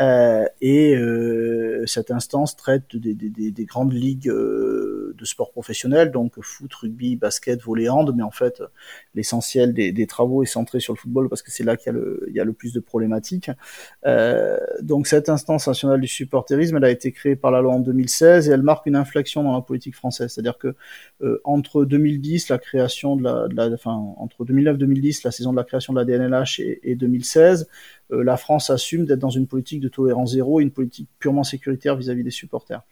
Et 0.00 0.96
cette 1.86 2.10
instance 2.10 2.56
traite 2.56 2.96
des, 2.96 3.14
des, 3.14 3.50
des 3.50 3.64
grandes 3.64 3.92
ligues 3.92 4.28
de 4.28 5.24
sport 5.24 5.50
professionnel, 5.52 6.10
donc 6.10 6.40
foot, 6.40 6.72
rugby, 6.74 7.16
basket, 7.16 7.62
volley, 7.62 7.88
hand, 7.88 8.12
mais 8.16 8.22
en 8.22 8.30
fait 8.30 8.62
l'essentiel 9.14 9.72
des, 9.72 10.06
travaux 10.06 10.42
est 10.42 10.46
centré 10.46 10.80
sur 10.80 10.92
le 10.92 10.98
football 10.98 11.28
parce 11.28 11.42
que 11.42 11.50
c'est 11.50 11.64
là 11.64 11.76
qu'il 11.76 11.92
y 12.28 12.36
y 12.36 12.40
a 12.40 12.44
le 12.44 12.52
plus 12.52 12.72
de 12.72 12.80
problématiques. 12.80 13.50
Euh, 14.06 14.58
donc 14.82 15.06
cette 15.06 15.28
instance 15.28 15.66
nationale 15.66 16.00
du 16.00 16.08
supporterisme, 16.08 16.76
elle 16.76 16.84
a 16.84 16.90
été 16.90 17.12
créée 17.12 17.36
par 17.36 17.50
la 17.50 17.60
loi 17.60 17.74
en 17.74 17.80
2016 17.80 18.48
et 18.48 18.52
elle 18.52 18.62
marque 18.62 18.86
une 18.86 18.96
inflexion 18.96 19.42
dans 19.42 19.54
la 19.54 19.60
politique 19.60 19.94
française. 19.94 20.32
C'est-à-dire 20.32 20.58
que 20.58 20.74
euh, 21.22 21.40
entre 21.44 21.84
2010, 21.84 22.48
la 22.48 22.58
création 22.58 23.16
de 23.16 23.24
la, 23.24 23.48
de 23.48 23.54
la 23.54 23.68
enfin 23.68 23.92
entre 24.16 24.44
2009-2010, 24.44 25.20
la 25.24 25.30
saison 25.30 25.52
de 25.52 25.56
la 25.56 25.64
création 25.64 25.92
de 25.92 25.98
la 25.98 26.04
DNLH 26.04 26.60
et, 26.60 26.80
et 26.90 26.94
2016, 26.96 27.62
euh, 27.62 27.99
la 28.12 28.36
France 28.36 28.70
assume 28.70 29.06
d'être 29.06 29.18
dans 29.18 29.30
une 29.30 29.46
politique 29.46 29.80
de 29.80 29.88
tolérance 29.88 30.32
zéro, 30.32 30.60
une 30.60 30.70
politique 30.70 31.08
purement 31.18 31.44
sécuritaire 31.44 31.96
vis-à-vis 31.96 32.24
des 32.24 32.30
supporters. 32.30 32.82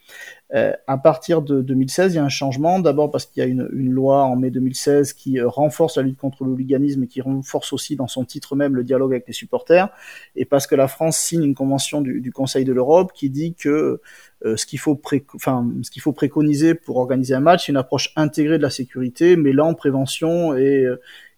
Euh, 0.55 0.73
à 0.87 0.97
partir 0.99 1.43
de 1.43 1.61
2016, 1.61 2.15
il 2.15 2.17
y 2.17 2.19
a 2.19 2.25
un 2.25 2.29
changement, 2.29 2.79
d'abord 2.79 3.11
parce 3.11 3.27
qu'il 3.27 3.43
y 3.43 3.47
a 3.47 3.49
une, 3.49 3.69
une, 3.73 3.91
loi 3.91 4.25
en 4.25 4.37
mai 4.37 4.51
2016 4.51 5.13
qui 5.13 5.39
euh, 5.39 5.49
renforce 5.49 5.97
la 5.97 6.03
lutte 6.03 6.17
contre 6.17 6.45
l'hooliganisme 6.45 7.03
et 7.03 7.07
qui 7.07 7.21
renforce 7.21 7.73
aussi 7.73 7.97
dans 7.97 8.07
son 8.07 8.25
titre 8.25 8.57
même 8.57 8.75
le 8.75 8.85
dialogue 8.85 9.13
avec 9.13 9.27
les 9.27 9.33
supporters, 9.33 9.91
et 10.37 10.45
parce 10.45 10.67
que 10.67 10.75
la 10.75 10.89
France 10.89 11.19
signe 11.19 11.45
une 11.45 11.55
convention 11.55 12.01
du, 12.01 12.21
du 12.21 12.33
Conseil 12.33 12.65
de 12.65 12.73
l'Europe 12.73 13.13
qui 13.15 13.29
dit 13.31 13.55
que 13.55 14.01
euh, 14.45 14.57
ce 14.57 14.66
qu'il 14.66 14.78
faut, 14.78 15.00
enfin, 15.35 15.68
ce 15.83 15.90
qu'il 15.90 16.02
faut 16.02 16.12
préconiser 16.12 16.75
pour 16.75 16.97
organiser 16.99 17.35
un 17.35 17.40
match, 17.40 17.66
c'est 17.66 17.73
une 17.73 17.76
approche 17.76 18.12
intégrée 18.16 18.59
de 18.59 18.62
la 18.62 18.71
sécurité, 18.71 19.37
mêlant 19.37 19.75
prévention 19.75 20.57
et, 20.57 20.87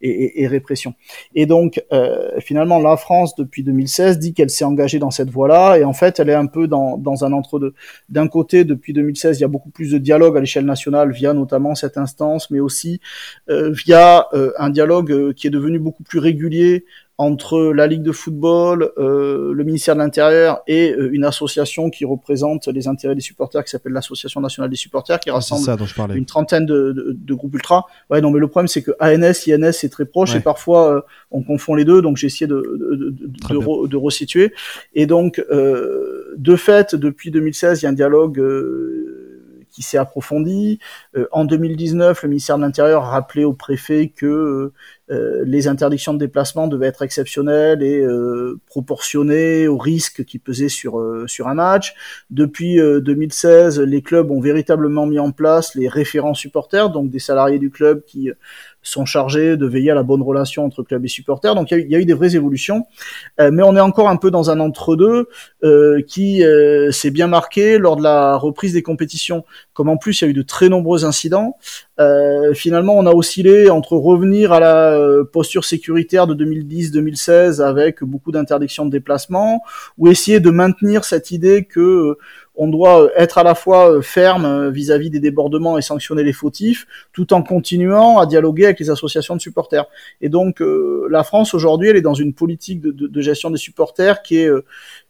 et, 0.02 0.42
et, 0.42 0.46
répression. 0.46 0.94
Et 1.34 1.46
donc, 1.46 1.82
euh, 1.92 2.40
finalement, 2.40 2.78
la 2.78 2.96
France, 2.96 3.34
depuis 3.36 3.62
2016, 3.62 4.18
dit 4.18 4.34
qu'elle 4.34 4.50
s'est 4.50 4.64
engagée 4.64 4.98
dans 4.98 5.10
cette 5.10 5.30
voie-là, 5.30 5.76
et 5.76 5.84
en 5.84 5.92
fait, 5.92 6.20
elle 6.20 6.30
est 6.30 6.34
un 6.34 6.46
peu 6.46 6.66
dans, 6.66 6.96
dans 6.96 7.24
un 7.24 7.32
entre-deux. 7.32 7.74
D'un 8.08 8.28
côté, 8.28 8.64
depuis 8.64 8.92
2016, 8.92 9.38
il 9.38 9.40
y 9.42 9.44
a 9.44 9.48
beaucoup 9.48 9.70
plus 9.70 9.92
de 9.92 9.98
dialogue 9.98 10.36
à 10.36 10.40
l'échelle 10.40 10.64
nationale 10.64 11.12
via 11.12 11.32
notamment 11.32 11.74
cette 11.74 11.98
instance, 11.98 12.50
mais 12.50 12.60
aussi 12.60 13.00
euh, 13.48 13.70
via 13.70 14.26
euh, 14.32 14.52
un 14.58 14.70
dialogue 14.70 15.12
euh, 15.12 15.32
qui 15.32 15.46
est 15.46 15.50
devenu 15.50 15.78
beaucoup 15.78 16.02
plus 16.02 16.18
régulier 16.18 16.84
entre 17.20 17.74
la 17.74 17.86
Ligue 17.86 18.02
de 18.02 18.12
football, 18.12 18.92
euh, 18.96 19.52
le 19.52 19.62
ministère 19.62 19.94
de 19.94 20.00
l'Intérieur 20.00 20.62
et 20.66 20.90
euh, 20.90 21.10
une 21.12 21.24
association 21.24 21.90
qui 21.90 22.06
représente 22.06 22.66
les 22.68 22.88
intérêts 22.88 23.14
des 23.14 23.20
supporters, 23.20 23.62
qui 23.62 23.68
s'appelle 23.68 23.92
l'Association 23.92 24.40
nationale 24.40 24.70
des 24.70 24.76
supporters, 24.76 25.20
qui 25.20 25.30
rassemble 25.30 25.70
une 26.14 26.24
trentaine 26.24 26.64
de, 26.64 26.92
de, 26.92 27.14
de, 27.14 27.34
groupes 27.34 27.52
ultra. 27.52 27.84
Ouais, 28.08 28.22
non, 28.22 28.30
mais 28.30 28.40
le 28.40 28.48
problème 28.48 28.68
c'est 28.68 28.80
que 28.80 28.92
ANS, 29.00 29.46
INS 29.46 29.72
c'est 29.72 29.90
très 29.90 30.06
proche 30.06 30.34
et 30.34 30.40
parfois 30.40 30.94
euh, 30.94 31.00
on 31.30 31.42
confond 31.42 31.74
les 31.74 31.84
deux, 31.84 32.00
donc 32.00 32.16
j'ai 32.16 32.26
essayé 32.26 32.46
de, 32.46 32.56
de, 32.56 33.10
de, 33.10 33.86
de, 33.86 33.96
resituer. 33.98 34.54
Et 34.94 35.04
donc, 35.04 35.44
euh, 35.50 36.34
de 36.38 36.56
fait, 36.56 36.94
depuis 36.94 37.30
2016, 37.30 37.82
il 37.82 37.84
y 37.84 37.86
a 37.86 37.90
un 37.90 37.92
dialogue 37.92 38.42
qui 39.70 39.82
s'est 39.82 39.98
approfondi. 39.98 40.78
en 41.32 41.44
2019, 41.44 42.22
le 42.22 42.28
ministère 42.28 42.56
de 42.56 42.62
l'Intérieur 42.62 43.04
a 43.04 43.10
rappelé 43.10 43.44
au 43.44 43.52
préfet 43.52 44.08
que 44.08 44.72
euh, 45.10 45.42
les 45.44 45.66
interdictions 45.66 46.14
de 46.14 46.18
déplacement 46.18 46.68
devaient 46.68 46.86
être 46.86 47.02
exceptionnelles 47.02 47.82
et 47.82 48.00
euh, 48.00 48.60
proportionnées 48.66 49.66
au 49.66 49.76
risque 49.76 50.24
qui 50.24 50.38
pesait 50.38 50.68
sur 50.68 51.00
euh, 51.00 51.24
sur 51.26 51.48
un 51.48 51.54
match. 51.54 51.94
Depuis 52.30 52.76
2016, 52.76 53.80
les 53.80 54.02
clubs 54.02 54.30
ont 54.30 54.40
véritablement 54.40 55.06
mis 55.06 55.18
en 55.18 55.32
place 55.32 55.74
les 55.74 55.88
référents 55.88 56.34
supporters, 56.34 56.90
donc 56.90 57.10
des 57.10 57.18
salariés 57.18 57.58
du 57.58 57.70
club 57.70 58.04
qui 58.04 58.30
sont 58.82 59.04
chargés 59.04 59.56
de 59.56 59.66
veiller 59.66 59.90
à 59.90 59.94
la 59.94 60.02
bonne 60.02 60.22
relation 60.22 60.64
entre 60.64 60.82
club 60.82 61.04
et 61.04 61.08
supporters. 61.08 61.54
Donc 61.54 61.70
il 61.70 61.90
y, 61.90 61.96
a 61.96 61.98
eu 61.98 62.04
des 62.04 62.14
vraies 62.14 62.36
évolutions, 62.36 62.86
mais 63.38 63.62
on 63.62 63.76
est 63.76 63.80
encore 63.80 64.08
un 64.08 64.16
peu 64.16 64.30
dans 64.30 64.50
un 64.50 64.60
entre-deux 64.60 65.28
qui 66.06 66.42
s'est 66.90 67.10
bien 67.10 67.26
marqué 67.26 67.78
lors 67.78 67.96
de 67.96 68.02
la 68.02 68.36
reprise 68.36 68.72
des 68.72 68.82
compétitions. 68.82 69.44
Comme 69.72 69.88
en 69.88 69.96
plus 69.96 70.20
il 70.20 70.24
y 70.24 70.28
a 70.28 70.30
eu 70.30 70.34
de 70.34 70.42
très 70.42 70.68
nombreux 70.68 71.04
incidents, 71.04 71.56
finalement 72.54 72.96
on 72.96 73.06
a 73.06 73.12
oscillé 73.12 73.70
entre 73.70 73.96
revenir 73.96 74.52
à 74.52 74.60
la 74.60 74.92
euh, 74.92 75.24
posture 75.24 75.64
sécuritaire 75.64 76.26
de 76.26 76.34
2010-2016 76.34 77.62
avec 77.62 78.02
beaucoup 78.02 78.32
d'interdictions 78.32 78.86
de 78.86 78.90
déplacement, 78.90 79.62
ou 79.98 80.08
essayer 80.08 80.40
de 80.40 80.50
maintenir 80.50 81.04
cette 81.04 81.30
idée 81.30 81.64
que 81.64 81.80
euh, 81.80 82.18
on 82.62 82.68
doit 82.68 83.10
être 83.16 83.38
à 83.38 83.42
la 83.42 83.54
fois 83.54 83.90
euh, 83.90 84.02
ferme 84.02 84.68
vis-à-vis 84.68 85.08
des 85.08 85.18
débordements 85.18 85.78
et 85.78 85.82
sanctionner 85.82 86.22
les 86.22 86.34
fautifs, 86.34 86.86
tout 87.14 87.32
en 87.32 87.42
continuant 87.42 88.18
à 88.18 88.26
dialoguer 88.26 88.66
avec 88.66 88.80
les 88.80 88.90
associations 88.90 89.34
de 89.34 89.40
supporters. 89.40 89.86
Et 90.20 90.28
donc 90.28 90.62
la 91.10 91.24
France 91.24 91.54
aujourd'hui, 91.54 91.88
elle 91.88 91.96
est 91.96 92.02
dans 92.02 92.14
une 92.14 92.34
politique 92.34 92.80
de, 92.82 93.20
gestion 93.20 93.50
des 93.50 93.56
supporters 93.56 94.22
qui 94.22 94.38
est 94.38 94.50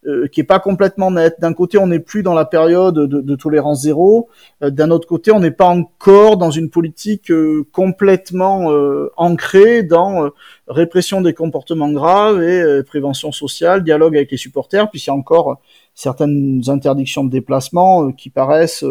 euh, 0.07 0.27
qui 0.29 0.41
est 0.41 0.45
pas 0.45 0.61
complètement 0.61 1.11
nette. 1.11 1.37
D'un 1.41 1.53
côté, 1.53 1.79
on 1.79 1.87
n'est 1.87 2.01
plus 2.01 2.23
dans 2.23 2.35
la 2.35 2.45
période 2.45 2.95
de, 2.95 3.37
tolérance 3.37 3.83
zéro. 3.83 4.29
D'un 4.61 4.91
autre 4.91 5.07
côté, 5.07 5.31
on 5.33 5.41
n'est 5.41 5.51
pas 5.51 5.67
encore 5.67 6.37
dans 6.37 6.51
une 6.51 6.71
politique 6.71 7.33
complètement 7.73 8.71
ancrée 9.17 9.83
dans 9.83 10.25
euh, 10.25 10.31
répression 10.69 11.21
des 11.21 11.35
comportements 11.35 11.91
graves 11.91 12.43
et 12.43 12.61
euh, 12.61 12.83
prévention 12.83 13.33
sociale, 13.33 13.85
dialogue 13.85 14.17
avec 14.17 14.31
les 14.31 14.37
supporters, 14.37 14.91
puis 14.91 15.01
il 15.01 15.07
y 15.07 15.11
a 15.11 15.15
encore 15.15 15.51
euh, 15.51 15.55
certaines 15.95 16.63
interdictions 16.69 17.25
de 17.25 17.31
déplacement 17.31 18.13
qui 18.13 18.31
paraissent 18.31 18.85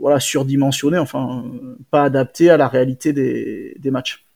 voilà 0.00 0.20
surdimensionnées, 0.20 0.98
enfin 0.98 1.44
pas 1.90 2.04
adaptées 2.04 2.48
à 2.48 2.56
la 2.56 2.66
réalité 2.66 3.12
des 3.12 3.90
matchs. 3.90 4.27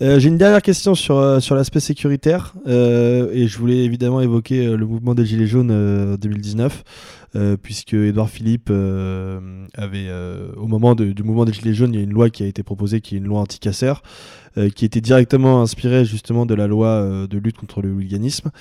J'ai 0.00 0.28
une 0.28 0.38
dernière 0.38 0.62
question 0.62 0.94
sur, 0.94 1.40
sur 1.40 1.54
l'aspect 1.54 1.80
sécuritaire 1.80 2.54
et 2.66 3.46
je 3.46 3.58
voulais 3.58 3.84
évidemment 3.84 4.20
évoquer 4.20 4.66
le 4.76 4.86
mouvement 4.86 5.14
des 5.14 5.24
Gilets 5.24 5.46
jaunes 5.46 6.16
2019. 6.16 6.82
puisque 7.62 7.94
Edouard 7.94 8.28
Philippe 8.28 8.70
avait, 8.70 10.10
au 10.56 10.66
moment 10.66 10.94
du 10.94 11.22
mouvement 11.22 11.44
des 11.44 11.52
Gilets 11.52 11.74
jaunes, 11.74 11.94
il 11.94 11.96
y 11.96 12.00
a 12.00 12.04
une 12.04 12.12
loi 12.12 12.28
qui 12.30 12.42
a 12.42 12.46
été 12.46 12.62
proposée, 12.62 13.00
qui 13.00 13.14
est 13.14 13.18
une 13.18 13.26
loi 13.26 13.40
anti-casseur. 13.40 14.02
Euh, 14.56 14.70
qui 14.70 14.84
était 14.84 15.00
directement 15.00 15.62
inspiré 15.62 16.04
justement 16.04 16.46
de 16.46 16.54
la 16.54 16.68
loi 16.68 16.86
euh, 16.86 17.26
de 17.26 17.38
lutte 17.38 17.58
contre 17.58 17.82
le 17.82 17.90
hooliganisme. 17.90 18.52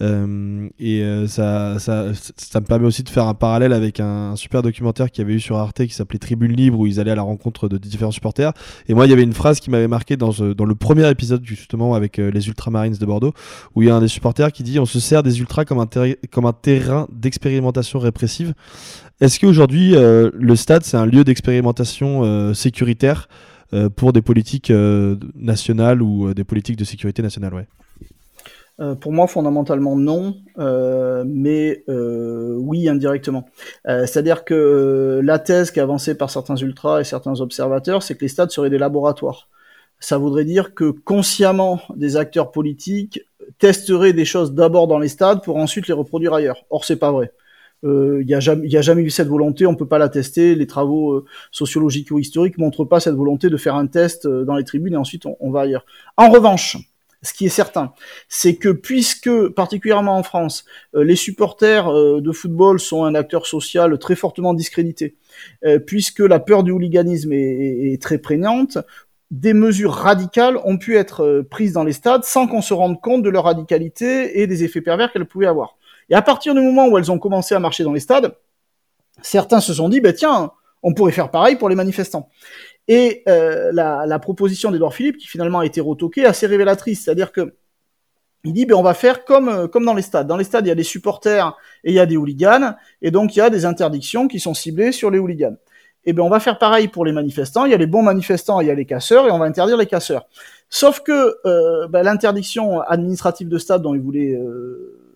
Euh, 0.00 0.66
et 0.78 1.04
ça, 1.28 1.78
ça, 1.78 2.06
ça, 2.38 2.60
me 2.60 2.64
permet 2.64 2.86
aussi 2.86 3.02
de 3.02 3.10
faire 3.10 3.26
un 3.26 3.34
parallèle 3.34 3.74
avec 3.74 4.00
un, 4.00 4.34
super 4.34 4.62
documentaire 4.62 5.10
qu'il 5.10 5.22
y 5.22 5.26
avait 5.26 5.34
eu 5.34 5.40
sur 5.40 5.58
Arte 5.58 5.84
qui 5.84 5.92
s'appelait 5.92 6.18
Tribune 6.18 6.52
Libre 6.52 6.78
où 6.78 6.86
ils 6.86 6.98
allaient 7.00 7.10
à 7.10 7.16
la 7.16 7.22
rencontre 7.22 7.68
de 7.68 7.76
différents 7.76 8.12
supporters. 8.12 8.52
Et 8.88 8.94
moi, 8.94 9.06
il 9.06 9.10
y 9.10 9.12
avait 9.12 9.22
une 9.22 9.34
phrase 9.34 9.60
qui 9.60 9.68
m'avait 9.68 9.88
marqué 9.88 10.16
dans, 10.16 10.30
dans 10.30 10.64
le 10.64 10.74
premier 10.74 11.08
épisode 11.10 11.44
justement 11.44 11.94
avec 11.94 12.16
les 12.16 12.48
Ultramarines 12.48 12.94
de 12.94 13.06
Bordeaux 13.06 13.34
où 13.74 13.82
il 13.82 13.88
y 13.88 13.90
a 13.90 13.94
un 13.94 14.00
des 14.00 14.08
supporters 14.08 14.52
qui 14.52 14.62
dit 14.62 14.78
on 14.78 14.86
se 14.86 15.00
sert 15.00 15.22
des 15.22 15.38
ultras 15.38 15.66
comme 15.66 15.80
un, 15.80 15.88
comme 16.30 16.46
un 16.46 16.54
terrain 16.54 17.08
d'expérimentation 17.12 17.98
répressive. 17.98 18.54
Est-ce 19.20 19.38
qu'aujourd'hui, 19.38 19.92
le 19.92 20.56
stade, 20.56 20.82
c'est 20.82 20.96
un 20.96 21.06
lieu 21.06 21.24
d'expérimentation 21.24 22.54
sécuritaire 22.54 23.28
euh, 23.28 23.51
pour 23.96 24.12
des 24.12 24.22
politiques 24.22 24.70
euh, 24.70 25.16
nationales 25.34 26.02
ou 26.02 26.28
euh, 26.28 26.34
des 26.34 26.44
politiques 26.44 26.76
de 26.76 26.84
sécurité 26.84 27.22
nationale 27.22 27.54
ouais. 27.54 27.66
pour 28.96 29.12
moi, 29.12 29.26
fondamentalement 29.26 29.96
non, 29.96 30.36
mais 31.26 31.84
oui 31.86 32.88
indirectement. 32.88 33.48
C'est-à-dire 33.84 34.44
que 34.44 35.20
la 35.22 35.38
thèse 35.38 35.70
qui 35.70 35.78
est 35.78 35.82
avancée 35.82 36.16
par 36.16 36.30
certains 36.30 36.56
ultras 36.56 37.00
et 37.00 37.04
certains 37.04 37.40
observateurs, 37.40 38.02
c'est 38.02 38.16
que 38.16 38.22
les 38.22 38.28
stades 38.28 38.50
seraient 38.50 38.70
des 38.70 38.78
laboratoires. 38.78 39.48
Ça 40.00 40.18
voudrait 40.18 40.44
dire 40.44 40.74
que 40.74 40.90
consciemment, 40.90 41.80
des 41.94 42.16
acteurs 42.16 42.50
politiques 42.50 43.20
testeraient 43.58 44.12
des 44.12 44.24
choses 44.24 44.52
d'abord 44.52 44.88
dans 44.88 44.98
les 44.98 45.08
stades 45.08 45.42
pour 45.44 45.56
ensuite 45.56 45.86
les 45.86 45.94
reproduire 45.94 46.34
ailleurs. 46.34 46.64
Or, 46.70 46.84
c'est 46.84 46.96
pas 46.96 47.12
vrai. 47.12 47.32
Il 47.84 47.88
euh, 47.88 48.22
n'y 48.22 48.34
a, 48.34 48.40
jamais, 48.80 49.02
eu 49.02 49.10
cette 49.10 49.26
volonté, 49.26 49.66
on 49.66 49.74
peut 49.74 49.88
pas 49.88 49.98
la 49.98 50.08
tester. 50.08 50.54
Les 50.54 50.68
travaux 50.68 51.14
euh, 51.14 51.24
sociologiques 51.50 52.12
ou 52.12 52.18
historiques 52.20 52.58
montrent 52.58 52.84
pas 52.84 53.00
cette 53.00 53.16
volonté 53.16 53.50
de 53.50 53.56
faire 53.56 53.74
un 53.74 53.88
test 53.88 54.24
euh, 54.24 54.44
dans 54.44 54.54
les 54.54 54.62
tribunes 54.62 54.94
et 54.94 54.96
ensuite 54.96 55.24
on, 55.40 55.50
va 55.50 55.62
ailleurs. 55.62 55.84
En 56.16 56.30
revanche, 56.30 56.76
ce 57.22 57.34
qui 57.34 57.46
est 57.46 57.50
certain, 57.50 57.92
c'est 58.28 58.54
que 58.54 58.68
puisque, 58.68 59.48
particulièrement 59.48 60.16
en 60.16 60.22
France, 60.22 60.64
les 60.94 61.16
supporters 61.16 61.92
de 62.20 62.32
football 62.32 62.80
sont 62.80 63.04
un 63.04 63.14
acteur 63.14 63.46
social 63.46 63.96
très 63.98 64.16
fortement 64.16 64.54
discrédité, 64.54 65.14
puisque 65.86 66.18
la 66.18 66.40
peur 66.40 66.64
du 66.64 66.72
hooliganisme 66.72 67.32
est, 67.32 68.02
très 68.02 68.18
prégnante, 68.18 68.78
des 69.30 69.54
mesures 69.54 69.92
radicales 69.92 70.58
ont 70.64 70.78
pu 70.78 70.96
être 70.96 71.46
prises 71.48 71.74
dans 71.74 71.84
les 71.84 71.92
stades 71.92 72.24
sans 72.24 72.48
qu'on 72.48 72.60
se 72.60 72.74
rende 72.74 73.00
compte 73.00 73.22
de 73.22 73.30
leur 73.30 73.44
radicalité 73.44 74.40
et 74.40 74.48
des 74.48 74.64
effets 74.64 74.80
pervers 74.80 75.12
qu'elles 75.12 75.26
pouvaient 75.26 75.46
avoir. 75.46 75.76
Et 76.10 76.14
à 76.14 76.22
partir 76.22 76.54
du 76.54 76.60
moment 76.60 76.88
où 76.88 76.98
elles 76.98 77.10
ont 77.10 77.18
commencé 77.18 77.54
à 77.54 77.58
marcher 77.58 77.84
dans 77.84 77.92
les 77.92 78.00
stades, 78.00 78.34
certains 79.22 79.60
se 79.60 79.74
sont 79.74 79.88
dit, 79.88 80.00
bah, 80.00 80.12
tiens, 80.12 80.52
on 80.82 80.94
pourrait 80.94 81.12
faire 81.12 81.30
pareil 81.30 81.56
pour 81.56 81.68
les 81.68 81.74
manifestants. 81.74 82.28
Et 82.88 83.22
euh, 83.28 83.70
la, 83.72 84.18
proposition 84.18 84.70
d'Edouard 84.70 84.94
Philippe, 84.94 85.18
qui 85.18 85.28
finalement 85.28 85.60
a 85.60 85.66
été 85.66 85.80
retoquée, 85.80 86.22
est 86.22 86.26
assez 86.26 86.46
révélatrice. 86.46 87.04
C'est-à-dire 87.04 87.32
que 87.32 87.54
il 88.44 88.52
dit, 88.52 88.66
ben, 88.66 88.74
on 88.74 88.82
va 88.82 88.94
faire 88.94 89.24
comme, 89.24 89.48
euh, 89.48 89.68
comme 89.68 89.84
dans 89.84 89.94
les 89.94 90.02
stades. 90.02 90.26
Dans 90.26 90.36
les 90.36 90.44
stades, 90.44 90.66
il 90.66 90.68
y 90.68 90.72
a 90.72 90.76
des 90.76 90.82
supporters 90.82 91.56
et 91.84 91.92
il 91.92 91.94
y 91.94 92.00
a 92.00 92.06
des 92.06 92.16
hooligans, 92.16 92.74
et 93.00 93.12
donc 93.12 93.36
il 93.36 93.38
y 93.38 93.42
a 93.42 93.50
des 93.50 93.64
interdictions 93.64 94.26
qui 94.26 94.40
sont 94.40 94.54
ciblées 94.54 94.90
sur 94.90 95.12
les 95.12 95.20
hooligans. 95.20 95.56
Et 96.04 96.12
ben, 96.12 96.24
on 96.24 96.28
va 96.28 96.40
faire 96.40 96.58
pareil 96.58 96.88
pour 96.88 97.04
les 97.04 97.12
manifestants. 97.12 97.66
Il 97.66 97.70
y 97.70 97.74
a 97.74 97.76
les 97.76 97.86
bons 97.86 98.02
manifestants, 98.02 98.60
et 98.60 98.64
il 98.64 98.66
y 98.66 98.70
a 98.70 98.74
les 98.74 98.86
casseurs, 98.86 99.28
et 99.28 99.30
on 99.30 99.38
va 99.38 99.44
interdire 99.44 99.76
les 99.76 99.86
casseurs. 99.86 100.26
Sauf 100.68 101.00
que 101.00 101.36
euh, 101.46 101.86
ben, 101.86 102.02
l'interdiction 102.02 102.80
administrative 102.80 103.48
de 103.48 103.58
stade 103.58 103.82
dont 103.82 103.94
il 103.94 104.00
voulait 104.00 104.36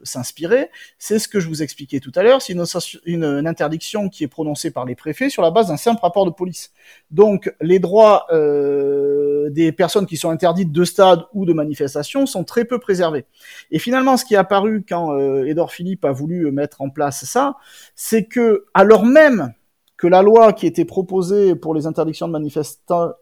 s'inspirer, 0.07 0.71
c'est 0.99 1.19
ce 1.19 1.29
que 1.29 1.41
je 1.41 1.49
vous 1.49 1.63
expliquais 1.63 2.01
tout 2.01 2.13
à 2.15 2.23
l'heure, 2.23 2.43
c'est 2.43 2.53
une, 2.53 3.47
interdiction 3.47 4.09
qui 4.09 4.25
est 4.25 4.29
prononcée 4.29 4.71
par 4.71 4.85
les 4.85 4.95
préfets 4.95 5.31
sur 5.31 5.43
la 5.43 5.51
base 5.51 5.69
d'un 5.69 5.77
simple 5.77 6.01
rapport 6.03 6.27
de 6.27 6.31
police. 6.31 6.73
Donc 7.11 7.55
les 7.61 7.79
droits 7.79 8.27
euh, 8.33 9.51
des 9.51 9.73
personnes 9.73 10.07
qui 10.07 10.17
sont 10.17 10.31
interdites 10.31 10.73
de 10.73 10.85
stade 10.85 11.25
ou 11.33 11.45
de 11.45 11.53
manifestation 11.53 12.27
sont 12.27 12.45
très 12.45 12.65
peu 12.65 12.79
préservés. 12.79 13.25
Et 13.71 13.79
finalement, 13.79 14.17
ce 14.17 14.25
qui 14.25 14.35
est 14.35 14.39
apparu 14.39 14.85
quand 14.89 15.13
euh, 15.13 15.45
Edouard 15.45 15.73
Philippe 15.73 16.05
a 16.05 16.13
voulu 16.13 16.51
mettre 16.51 16.83
en 16.83 16.91
place 16.91 17.25
ça, 17.25 17.57
c'est 17.95 18.25
que 18.25 18.67
alors 18.75 19.05
même 19.05 19.53
que 19.97 20.07
la 20.07 20.23
loi 20.23 20.53
qui 20.53 20.67
était 20.67 20.85
proposée 20.85 21.55
pour 21.55 21.75
les 21.75 21.87
interdictions 21.87 22.29
de, 22.29 22.35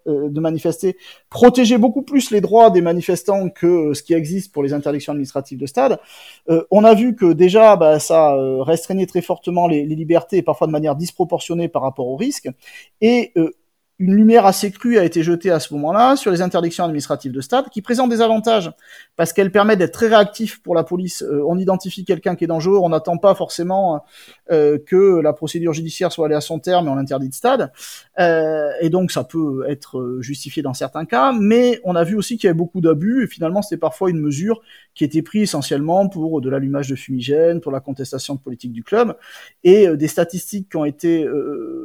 euh, 0.08 0.28
de 0.28 0.40
manifester 0.40 0.96
protégeait 1.30 1.78
beaucoup 1.78 2.02
plus 2.02 2.30
les 2.30 2.40
droits 2.40 2.70
des 2.70 2.80
manifestants 2.80 3.48
que 3.48 3.94
ce 3.94 4.02
qui 4.02 4.14
existe 4.14 4.52
pour 4.52 4.62
les 4.62 4.72
interdictions 4.72 5.12
administratives 5.12 5.58
de 5.58 5.66
stade. 5.66 5.98
Euh, 6.50 6.64
on 6.70 6.84
a 6.84 6.94
vu 6.94 7.14
que 7.14 7.32
déjà, 7.32 7.76
bah, 7.76 7.98
ça 8.00 8.34
euh, 8.34 8.62
restreignait 8.62 9.06
très 9.06 9.22
fortement 9.22 9.68
les, 9.68 9.84
les, 9.84 9.94
libertés, 9.94 10.42
parfois 10.42 10.66
de 10.66 10.72
manière 10.72 10.96
disproportionnée 10.96 11.68
par 11.68 11.82
rapport 11.82 12.08
au 12.08 12.16
risque. 12.16 12.48
Et 13.00 13.32
une 14.00 14.16
lumière 14.16 14.44
assez 14.44 14.72
crue 14.72 14.98
a 14.98 15.04
été 15.04 15.22
jetée 15.22 15.50
à 15.50 15.60
ce 15.60 15.72
moment-là 15.74 16.16
sur 16.16 16.32
les 16.32 16.42
interdictions 16.42 16.84
administratives 16.84 17.30
de 17.30 17.40
stade, 17.40 17.68
qui 17.70 17.80
présentent 17.80 18.10
des 18.10 18.20
avantages 18.20 18.72
parce 19.16 19.32
qu'elles 19.32 19.52
permettent 19.52 19.78
d'être 19.78 19.92
très 19.92 20.08
réactifs 20.08 20.60
pour 20.62 20.74
la 20.74 20.82
police. 20.82 21.22
Euh, 21.22 21.42
on 21.46 21.58
identifie 21.58 22.04
quelqu'un 22.04 22.34
qui 22.34 22.44
est 22.44 22.48
dangereux, 22.48 22.78
on 22.82 22.88
n'attend 22.88 23.18
pas 23.18 23.36
forcément 23.36 24.04
euh, 24.50 24.78
que 24.84 25.20
la 25.20 25.32
procédure 25.32 25.72
judiciaire 25.72 26.10
soit 26.10 26.26
allée 26.26 26.34
à 26.34 26.40
son 26.40 26.58
terme 26.58 26.88
et 26.88 26.90
on 26.90 26.96
l'interdit 26.96 27.28
de 27.28 27.34
stade. 27.34 27.72
Euh, 28.18 28.70
et 28.80 28.90
donc 28.90 29.12
ça 29.12 29.22
peut 29.22 29.64
être 29.68 30.18
justifié 30.20 30.62
dans 30.62 30.74
certains 30.74 31.04
cas, 31.04 31.32
mais 31.32 31.80
on 31.84 31.94
a 31.94 32.02
vu 32.02 32.16
aussi 32.16 32.36
qu'il 32.36 32.48
y 32.48 32.50
avait 32.50 32.56
beaucoup 32.56 32.80
d'abus 32.80 33.24
et 33.24 33.26
finalement 33.28 33.62
c'était 33.62 33.78
parfois 33.78 34.10
une 34.10 34.20
mesure 34.20 34.60
qui 34.94 35.04
était 35.04 35.22
prise 35.22 35.42
essentiellement 35.42 36.08
pour 36.08 36.40
de 36.40 36.48
l'allumage 36.48 36.88
de 36.88 36.94
fumigène, 36.94 37.60
pour 37.60 37.72
la 37.72 37.80
contestation 37.80 38.34
de 38.34 38.40
politique 38.40 38.72
du 38.72 38.82
club. 38.82 39.16
Et 39.62 39.88
des 39.96 40.08
statistiques 40.08 40.68
qui 40.70 40.76
ont 40.76 40.84
été 40.84 41.26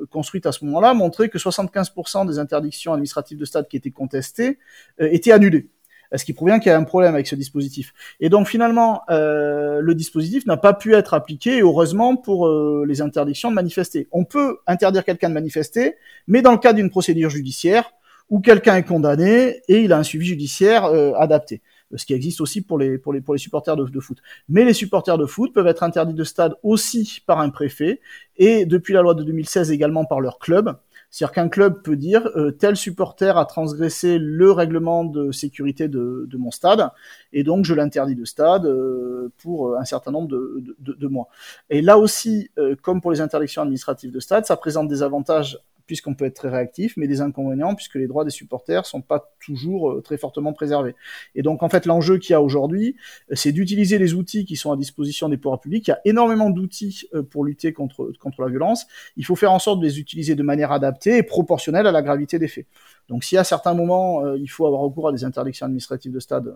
construites 0.10 0.46
à 0.46 0.52
ce 0.52 0.64
moment-là 0.66 0.94
montraient 0.94 1.30
que 1.30 1.38
75% 1.38 2.28
des 2.28 2.40
interdictions 2.40 2.94
administratives 2.94 3.38
de 3.38 3.46
stade 3.46 3.68
qui 3.68 3.78
étaient 3.78 3.92
contestées 3.92 4.60
euh, 5.02 5.10
étaient 5.12 5.32
annulées. 5.32 5.70
Ce 6.16 6.26
qui 6.26 6.34
provient 6.34 6.60
qu'il 6.60 6.72
y 6.72 6.74
a 6.74 6.78
un 6.78 6.86
problème 6.86 7.14
avec 7.14 7.28
ce 7.28 7.36
dispositif. 7.36 7.94
Et 8.20 8.30
donc 8.30 8.48
finalement, 8.48 9.04
euh, 9.12 9.80
le 9.80 9.94
dispositif 9.94 10.48
n'a 10.48 10.58
pas 10.58 10.74
pu 10.74 10.96
être 10.96 11.14
appliqué, 11.14 11.62
heureusement, 11.62 12.16
pour 12.16 12.48
euh, 12.48 12.84
les 12.88 13.02
interdictions 13.02 13.52
de 13.52 13.56
manifester. 13.56 14.08
On 14.12 14.26
peut 14.26 14.58
interdire 14.66 15.06
quelqu'un 15.06 15.30
de 15.30 15.36
manifester, 15.36 15.98
mais 16.26 16.42
dans 16.42 16.52
le 16.52 16.58
cas 16.58 16.74
d'une 16.74 16.90
procédure 16.90 17.30
judiciaire, 17.30 17.92
où 18.28 18.40
quelqu'un 18.40 18.78
est 18.78 18.84
condamné 18.84 19.62
et 19.68 19.82
il 19.82 19.94
a 19.94 19.98
un 20.00 20.04
suivi 20.04 20.26
judiciaire 20.26 20.86
adapté 21.16 21.62
ce 21.96 22.06
qui 22.06 22.14
existe 22.14 22.42
aussi 22.42 22.62
pour 22.62 22.78
les, 22.78 22.98
pour 22.98 23.14
les, 23.14 23.22
pour 23.22 23.34
les 23.34 23.40
supporters 23.40 23.76
de, 23.76 24.00
foot. 24.00 24.18
Mais 24.48 24.66
les 24.66 24.74
supporters 24.74 25.18
de 25.18 25.26
foot 25.26 25.54
peuvent 25.54 25.68
être 25.68 25.84
interdits 25.84 26.14
de 26.14 26.24
stade 26.24 26.56
aussi 26.64 27.22
par 27.26 27.40
un 27.40 27.50
préfet, 27.50 28.00
et 28.38 28.66
depuis 28.66 28.94
la 28.94 29.02
loi 29.02 29.14
de 29.14 29.24
2016 29.24 29.72
également 29.72 30.06
par 30.06 30.22
leur 30.22 30.40
club, 30.40 30.78
c'est-à-dire 31.12 31.34
qu'un 31.34 31.50
club 31.50 31.82
peut 31.82 31.96
dire 31.96 32.30
euh, 32.36 32.52
tel 32.52 32.76
supporter 32.76 33.36
a 33.38 33.46
transgressé 33.46 34.18
le 34.20 34.52
règlement 34.52 35.06
de 35.06 35.32
sécurité 35.32 35.88
de, 35.88 36.28
de 36.30 36.38
mon 36.38 36.52
stade 36.52 36.92
et 37.34 37.44
donc 37.44 37.66
je 37.66 37.74
l'interdis 37.74 38.16
de 38.16 38.26
stade 38.26 38.66
euh, 38.68 39.32
pour 39.40 39.76
un 39.76 39.86
certain 39.86 40.12
nombre 40.12 40.28
de, 40.28 40.76
de, 40.78 40.94
de, 40.94 41.08
mois. 41.08 41.28
Et 41.72 41.82
là 41.82 41.98
aussi, 41.98 42.52
euh, 42.60 42.76
comme 42.82 43.02
pour 43.02 43.12
les 43.12 43.22
interdictions 43.22 43.64
administratives 43.64 44.12
de 44.12 44.20
stade, 44.20 44.46
ça 44.46 44.56
présente 44.56 44.88
des 44.88 45.02
avantages 45.02 45.58
puisqu'on 45.90 46.14
peut 46.14 46.26
être 46.26 46.36
très 46.36 46.50
réactif, 46.50 46.94
mais 46.98 47.08
des 47.08 47.20
inconvénients 47.20 47.74
puisque 47.74 47.96
les 47.96 48.06
droits 48.06 48.24
des 48.24 48.30
supporters 48.30 48.86
sont 48.86 49.02
pas 49.02 49.34
toujours 49.44 49.90
euh, 49.90 50.02
très 50.04 50.18
fortement 50.18 50.54
préservés. 50.54 50.94
Et 51.34 51.42
donc 51.42 51.64
en 51.64 51.70
fait 51.70 51.88
l'enjeu 51.88 52.20
qu'il 52.20 52.34
y 52.34 52.36
a 52.36 52.44
aujourd'hui, 52.44 52.96
euh, 53.32 53.36
c'est 53.36 53.52
d'utiliser 53.52 53.98
les 53.98 54.14
outils 54.14 54.46
qui 54.46 54.56
sont 54.56 54.72
à 54.72 54.78
disposition 54.78 55.30
des 55.30 55.38
pouvoirs 55.38 55.60
publics. 55.60 55.88
Il 55.88 55.90
y 55.90 55.94
a 55.96 56.00
énormément 56.06 56.52
d'outils 56.52 57.08
euh, 57.16 57.24
pour 57.24 57.44
lutter 57.44 57.74
contre 57.74 58.12
contre 58.20 58.44
la 58.44 58.50
violence. 58.50 58.86
Il 59.18 59.26
faut 59.26 59.36
faire 59.36 59.52
en 59.52 59.58
sorte 59.58 59.80
de 59.80 59.86
les 59.88 60.00
utiliser 60.00 60.36
de 60.36 60.44
manière 60.44 60.72
adaptée 60.72 61.18
et 61.18 61.24
proportionnelle 61.24 61.88
à 61.88 61.92
la 61.92 62.04
gravité 62.04 62.38
des 62.38 62.48
faits. 62.48 62.68
Donc 63.08 63.24
si 63.24 63.36
à 63.36 63.44
certains 63.44 63.74
moments 63.74 64.36
il 64.36 64.48
faut 64.48 64.68
avoir 64.68 64.82
recours 64.82 65.08
à 65.08 65.12
des 65.12 65.24
interdictions 65.24 65.66
administratives 65.66 66.12
de 66.12 66.20
stade 66.20 66.54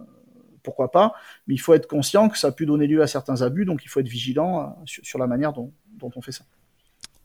pourquoi 0.62 0.92
pas, 0.92 1.16
mais 1.48 1.56
il 1.56 1.58
faut 1.58 1.74
être 1.74 1.88
conscient 1.88 2.30
que 2.30 2.38
ça 2.38 2.50
a 2.50 2.52
pu 2.52 2.68
donner 2.68 2.86
lieu 2.86 3.02
à 3.02 3.08
certains 3.08 3.42
abus, 3.42 3.66
donc 3.66 3.84
il 3.84 3.88
faut 3.88 4.00
être 4.00 4.08
vigilant 4.08 4.78
sur, 4.86 5.18
la 5.18 5.26
manière 5.26 5.54
dont, 5.54 5.74
dont 5.98 6.12
on 6.16 6.22
fait 6.22 6.32
ça. 6.32 6.46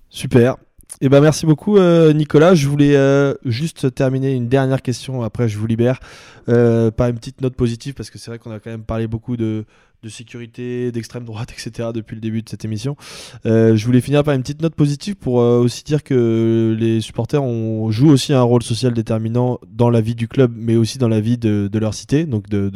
Super. 0.09 0.57
Eh 1.01 1.09
ben 1.09 1.21
merci 1.21 1.47
beaucoup 1.47 1.77
euh, 1.77 2.13
Nicolas. 2.13 2.55
Je 2.55 2.67
voulais 2.67 2.97
euh, 2.97 3.35
juste 3.45 3.95
terminer 3.95 4.33
une 4.33 4.49
dernière 4.49 4.83
question. 4.83 5.23
Après 5.23 5.49
je 5.49 5.59
vous 5.59 5.67
libère 5.67 6.01
euh, 6.49 6.91
par 6.91 7.09
une 7.09 7.17
petite 7.17 7.41
note 7.41 7.55
positive 7.55 7.95
parce 7.95 8.11
que 8.11 8.19
c'est 8.19 8.31
vrai 8.31 8.39
qu'on 8.39 8.51
a 8.51 8.59
quand 8.59 8.71
même 8.71 8.83
parlé 8.83 9.07
beaucoup 9.07 9.37
de, 9.37 9.65
de 10.03 10.09
sécurité, 10.09 10.93
d'extrême 10.93 11.25
droite, 11.25 11.53
etc. 11.59 11.91
depuis 11.93 12.15
le 12.15 12.21
début 12.21 12.43
de 12.43 12.49
cette 12.49 12.65
émission. 12.65 12.97
Euh, 13.47 13.77
je 13.77 13.85
voulais 13.85 14.01
finir 14.01 14.23
par 14.23 14.35
une 14.35 14.43
petite 14.43 14.63
note 14.63 14.75
positive 14.75 15.17
pour 15.17 15.41
euh, 15.41 15.59
aussi 15.59 15.83
dire 15.83 16.03
que 16.03 16.77
les 16.79 17.01
supporters 17.01 17.43
jouent 17.91 18.11
aussi 18.11 18.33
un 18.33 18.43
rôle 18.43 18.63
social 18.63 18.93
déterminant 18.93 19.59
dans 19.69 19.91
la 19.91 20.01
vie 20.01 20.15
du 20.15 20.29
club, 20.29 20.53
mais 20.55 20.77
aussi 20.77 20.99
dans 20.99 21.09
la 21.09 21.21
vie 21.21 21.39
de, 21.39 21.69
leur 21.79 21.95
cité, 21.95 22.25
donc 22.25 22.49
de, 22.49 22.71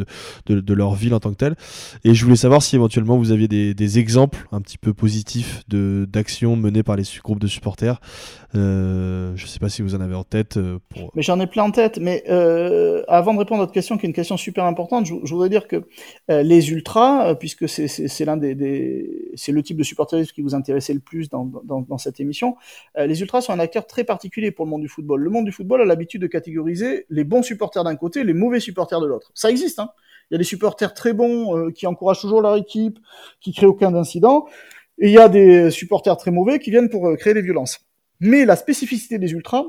leur 0.47 0.95
ville 0.95 1.15
en 1.15 1.21
tant 1.21 1.31
que 1.31 1.37
telle. 1.37 1.57
Et 2.05 2.15
je 2.15 2.25
voulais 2.25 2.37
savoir 2.37 2.63
si 2.63 2.77
éventuellement 2.77 3.17
vous 3.17 3.31
aviez 3.31 3.49
des, 3.49 3.75
des 3.75 3.99
exemples 3.99 4.47
un 4.53 4.61
petit 4.61 4.79
peu 4.79 4.93
positifs 4.93 5.63
d'actions 5.69 6.57
menées 6.57 6.83
par 6.83 6.97
les 6.97 7.05
groupes 7.23 7.41
de 7.41 7.47
supporters 7.47 8.01
je 8.55 9.43
ne 9.43 9.49
sais 9.49 9.59
pas 9.59 9.69
si 9.69 9.83
vous 9.83 9.95
en 9.95 10.01
avez 10.01 10.15
en 10.15 10.25
tête. 10.25 10.59
Pour... 10.89 11.11
Mais 11.15 11.23
j'en 11.23 11.41
ai 11.41 11.47
plein 11.47 11.65
en 11.65 11.71
tête. 11.71 11.99
Mais 11.99 12.25
avant 13.09 13.35
de 13.35 13.39
répondre 13.39 13.61
à 13.61 13.65
votre 13.65 13.73
question, 13.73 13.99
qui 13.99 14.07
est 14.07 14.09
une 14.09 14.15
question 14.15 14.37
super 14.37 14.65
importante, 14.65 15.07
je, 15.07 15.15
voudrais 15.15 15.49
dire 15.49 15.69
que 15.69 15.85
les 16.29 16.71
ultras, 16.71 17.35
puisque 17.35 17.69
c'est 17.69 18.25
l'un 18.25 18.37
des, 18.37 19.33
c'est 19.35 19.53
le 19.53 19.63
type 19.63 19.77
de 19.77 19.83
supporterisme 19.83 20.33
qui 20.33 20.43
vous 20.43 20.55
intéressait 20.55 20.95
le 20.95 21.01
plus 21.01 21.29
dans, 21.29 21.51
dans, 21.65 21.83
dans 21.83 21.99
cette 21.99 22.21
émission, 22.21 22.57
les 22.97 23.21
ultras 23.21 23.41
sont 23.41 23.53
un 23.53 23.61
acteur 23.61 23.87
très 23.87 24.05
particulier 24.05 24.51
pour 24.51 24.65
le 24.65 24.71
monde 24.71 24.83
du 24.83 24.89
football. 24.89 25.21
Le 25.21 25.31
monde 25.31 25.45
du 25.45 25.53
football 25.53 25.81
a 25.81 25.85
l'habitude 25.85 26.23
de 26.23 26.27
catégoriser 26.27 27.07
les 27.11 27.25
bons 27.25 27.43
supporters 27.43 27.85
d'un 27.85 27.97
côté, 27.97 28.25
les 28.25 28.35
mauvais 28.35 28.61
supporters 28.61 29.01
de 29.01 29.07
l'autre. 29.07 29.31
Ça 29.35 29.51
existe. 29.51 29.79
Hein 29.79 29.91
il 30.33 30.35
y 30.35 30.37
a 30.37 30.39
des 30.39 30.45
supporters 30.45 30.95
très 30.95 31.13
bons 31.13 31.57
euh, 31.57 31.71
qui 31.71 31.87
encouragent 31.87 32.23
toujours 32.23 32.41
leur 32.41 32.57
équipe, 32.57 32.99
qui 33.41 33.53
créent 33.53 33.67
aucun 33.67 33.95
incident, 33.95 34.47
et 34.99 35.09
il 35.09 35.13
y 35.13 35.19
a 35.19 35.29
des 35.29 35.71
supporters 35.71 36.17
très 36.17 36.31
mauvais 36.31 36.59
qui 36.59 36.71
viennent 36.71 36.89
pour 36.89 37.07
euh, 37.07 37.17
créer 37.17 37.35
des 37.35 37.43
violences. 37.43 37.81
Mais 38.25 38.45
la 38.45 38.55
spécificité 38.55 39.19
des 39.19 39.33
ultras, 39.33 39.65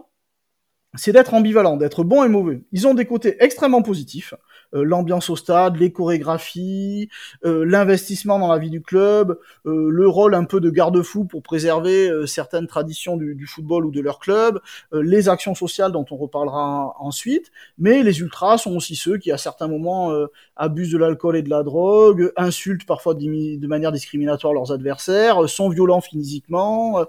c'est 0.94 1.12
d'être 1.12 1.34
ambivalent, 1.34 1.76
d'être 1.76 2.04
bon 2.04 2.24
et 2.24 2.30
mauvais. 2.30 2.62
Ils 2.72 2.86
ont 2.88 2.94
des 2.94 3.06
côtés 3.06 3.36
extrêmement 3.44 3.82
positifs, 3.82 4.36
l'ambiance 4.74 5.30
au 5.30 5.36
stade, 5.36 5.78
les 5.78 5.92
chorégraphies, 5.92 7.10
euh, 7.46 7.66
l'investissement 7.66 8.40
dans 8.40 8.52
la 8.52 8.58
vie 8.58 8.70
du 8.70 8.82
club, 8.82 9.38
euh, 9.66 9.90
le 9.90 10.08
rôle 10.08 10.34
un 10.34 10.44
peu 10.46 10.60
de 10.60 10.70
garde-fou 10.70 11.26
pour 11.26 11.44
préserver 11.44 12.10
certaines 12.26 12.68
traditions 12.68 13.18
du, 13.18 13.36
du, 13.36 13.46
football 13.46 13.86
ou 13.86 13.92
de 13.92 14.02
leur 14.02 14.20
club, 14.20 14.60
les 14.92 15.30
actions 15.30 15.56
sociales 15.56 15.92
dont 15.92 16.06
on 16.10 16.18
reparlera 16.18 16.96
ensuite. 17.00 17.52
Mais 17.78 18.04
les 18.04 18.20
ultras 18.20 18.58
sont 18.58 18.76
aussi 18.76 18.96
ceux 18.96 19.18
qui, 19.18 19.32
à 19.32 19.38
certains 19.38 19.68
moments, 19.68 20.12
abusent 20.56 20.92
de 20.92 20.98
l'alcool 20.98 21.38
et 21.38 21.42
de 21.42 21.50
la 21.50 21.64
drogue, 21.64 22.32
insultent 22.36 22.86
parfois 22.86 23.14
de 23.14 23.68
manière 23.68 23.92
discriminatoire 23.92 24.54
leurs 24.54 24.72
adversaires, 24.72 25.48
sont 25.50 25.70
violents 25.70 26.02
physiquement, 26.02 27.06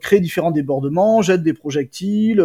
créent 0.00 0.20
différents 0.20 0.50
débordements, 0.50 1.22
jettent 1.22 1.42
des 1.42 1.54
projectiles, 1.54 2.44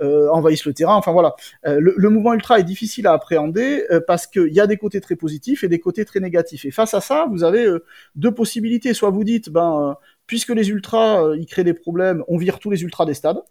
envahissent 0.00 0.66
le 0.66 0.74
terrain. 0.74 0.96
Enfin 0.96 1.12
voilà, 1.12 1.34
le, 1.64 1.94
le 1.96 2.10
mouvement 2.10 2.34
ultra 2.34 2.58
est 2.60 2.64
difficile 2.64 3.06
à 3.06 3.12
appréhender 3.12 3.63
euh, 3.90 4.00
parce 4.06 4.26
qu'il 4.26 4.52
y 4.52 4.60
a 4.60 4.66
des 4.66 4.76
côtés 4.76 5.00
très 5.00 5.16
positifs 5.16 5.64
et 5.64 5.68
des 5.68 5.80
côtés 5.80 6.04
très 6.04 6.20
négatifs. 6.20 6.64
Et 6.64 6.70
face 6.70 6.94
à 6.94 7.00
ça, 7.00 7.26
vous 7.30 7.44
avez 7.44 7.64
euh, 7.64 7.84
deux 8.16 8.32
possibilités. 8.32 8.94
Soit 8.94 9.10
vous 9.10 9.24
dites, 9.24 9.50
ben, 9.50 9.90
euh, 9.90 9.94
puisque 10.26 10.50
les 10.50 10.70
ultras, 10.70 11.34
ils 11.36 11.46
créent 11.46 11.64
des 11.64 11.74
problèmes, 11.74 12.24
on 12.28 12.36
vire 12.36 12.58
tous 12.58 12.70
les 12.70 12.82
ultras 12.82 13.06
des 13.06 13.14
stades. 13.14 13.42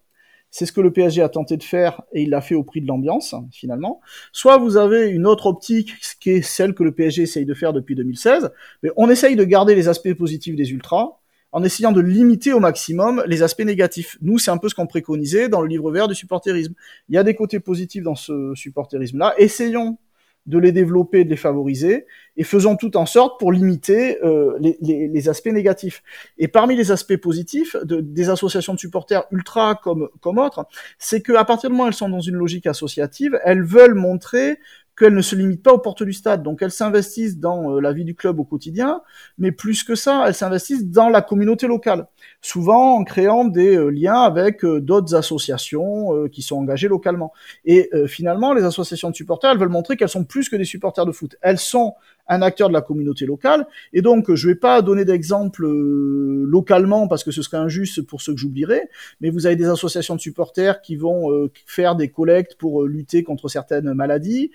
C'est 0.52 0.66
ce 0.68 0.72
que 0.72 0.82
le 0.82 0.92
PSG 0.94 1.22
a 1.22 1.30
tenté 1.30 1.58
de 1.58 1.64
faire 1.64 2.02
et 2.14 2.24
il 2.24 2.30
l'a 2.30 2.42
fait 2.42 2.54
au 2.54 2.64
prix 2.64 2.80
de 2.82 2.88
l'ambiance, 2.88 3.34
finalement. 3.52 4.02
Soit 4.32 4.58
vous 4.60 4.78
avez 4.78 5.10
une 5.10 5.26
autre 5.26 5.48
optique, 5.48 5.96
qui 6.20 6.30
est 6.32 6.42
celle 6.44 6.76
que 6.76 6.84
le 6.84 6.92
PSG 6.92 7.24
essaye 7.24 7.46
de 7.46 7.56
faire 7.56 7.74
depuis 7.74 7.96
2016, 7.96 8.52
mais 8.84 8.92
on 8.96 9.10
essaye 9.10 9.36
de 9.36 9.44
garder 9.44 9.74
les 9.74 9.88
aspects 9.88 10.14
positifs 10.14 10.56
des 10.56 10.72
ultras 10.72 11.18
en 11.54 11.64
essayant 11.64 11.92
de 11.92 12.02
limiter 12.02 12.52
au 12.52 12.60
maximum 12.60 13.24
les 13.28 13.44
aspects 13.44 13.64
négatifs. 13.64 14.18
Nous, 14.22 14.40
c'est 14.40 14.52
un 14.52 14.58
peu 14.58 14.70
ce 14.70 14.76
qu'on 14.76 14.88
préconisait 14.88 15.50
dans 15.50 15.62
le 15.62 15.68
livre 15.68 15.92
vert 15.92 16.08
du 16.08 16.16
supporterisme. 16.16 16.74
Il 17.10 17.16
y 17.16 17.18
a 17.18 17.24
des 17.24 17.36
côtés 17.36 17.60
positifs 17.60 18.04
dans 18.04 18.16
ce 18.16 18.54
supporterisme-là. 18.56 19.36
Essayons 19.38 20.00
de 20.46 20.58
les 20.58 20.72
développer, 20.72 21.24
de 21.24 21.30
les 21.30 21.38
favoriser, 21.38 22.06
et 22.36 22.44
faisons 22.44 22.76
tout 22.76 22.98
en 22.98 23.06
sorte 23.06 23.40
pour 23.40 23.52
limiter 23.52 24.22
euh, 24.24 24.58
les, 24.60 24.78
les, 24.82 25.08
les, 25.08 25.30
aspects 25.30 25.48
négatifs. 25.48 26.04
Et 26.38 26.48
parmi 26.48 26.76
les 26.76 26.92
aspects 26.92 27.16
positifs 27.16 27.76
de, 27.84 28.02
des 28.02 28.30
associations 28.30 28.74
de 28.74 28.80
supporters 28.80 29.24
ultra 29.32 29.76
comme, 29.76 30.10
comme 30.20 30.40
autres, 30.40 30.66
c'est 30.98 31.22
qu'à 31.22 31.46
partir 31.46 31.70
du 31.70 31.76
moment 31.76 31.86
où 31.86 31.88
elles 31.88 31.94
sont 31.94 32.10
dans 32.10 32.20
une 32.20 32.36
logique 32.36 32.68
associative, 32.68 33.40
elles 33.46 33.64
veulent 33.64 33.96
montrer 33.96 34.58
qu'elles 34.98 35.14
ne 35.14 35.22
se 35.22 35.36
limitent 35.36 35.64
pas 35.64 35.74
aux 35.74 35.80
portes 35.80 36.04
du 36.04 36.14
stade. 36.14 36.44
Donc 36.44 36.62
elles 36.62 36.72
s'investissent 36.72 37.40
dans 37.40 37.72
euh, 37.72 37.80
la 37.80 37.94
vie 37.94 38.06
du 38.06 38.16
club 38.16 38.40
au 38.40 38.44
quotidien, 38.44 39.02
mais 39.38 39.52
plus 39.52 39.84
que 39.84 39.96
ça, 39.96 40.26
elles 40.28 40.36
s'investissent 40.36 40.86
dans 40.86 41.10
la 41.10 41.22
communauté 41.22 41.68
locale, 41.68 42.08
souvent 42.42 42.96
en 42.96 43.04
créant 43.04 43.46
des 43.46 43.76
euh, 43.76 43.90
liens 43.90 44.22
avec 44.22 44.64
euh, 44.64 44.80
d'autres 44.80 45.16
associations 45.16 46.28
qui 46.32 46.42
sont 46.42 46.58
engagées 46.58 46.88
localement. 46.88 47.34
Et 47.66 47.90
finalement, 48.08 48.54
les 48.54 48.64
associations 48.64 49.10
de 49.10 49.16
supporters, 49.16 49.52
elles 49.52 49.58
veulent 49.58 49.70
montrer 49.70 49.96
qu'elles 49.96 50.10
sont 50.10 50.24
plus 50.24 50.50
que 50.50 50.56
des 50.56 50.66
supporters 50.66 51.06
de 51.06 51.12
foot. 51.12 51.36
Elles 51.42 51.58
sont 51.58 51.96
un 52.28 52.42
acteur 52.42 52.70
de 52.70 52.74
la 52.74 52.82
communauté 52.82 53.26
locale. 53.26 53.68
Et 53.92 54.02
donc, 54.02 54.34
je 54.34 54.48
vais 54.48 54.56
pas 54.56 54.82
donner 54.82 55.06
d'exemple 55.06 55.66
euh, 55.66 56.46
localement 56.48 57.08
parce 57.08 57.24
que 57.24 57.32
ce 57.32 57.42
serait 57.42 57.58
injuste 57.58 58.02
pour 58.02 58.22
ceux 58.22 58.34
que 58.34 58.40
j'oublierais, 58.40 58.90
mais 59.22 59.30
vous 59.30 59.46
avez 59.46 59.56
des 59.56 59.68
associations 59.68 60.16
de 60.16 60.22
supporters 60.22 60.82
qui 60.82 60.96
vont 60.96 61.32
euh, 61.32 61.52
faire 61.66 61.96
des 61.96 62.10
collectes 62.10 62.56
pour 62.56 62.84
euh, 62.84 62.88
lutter 62.88 63.24
contre 63.24 63.50
certaines 63.50 63.94
maladies, 63.94 64.52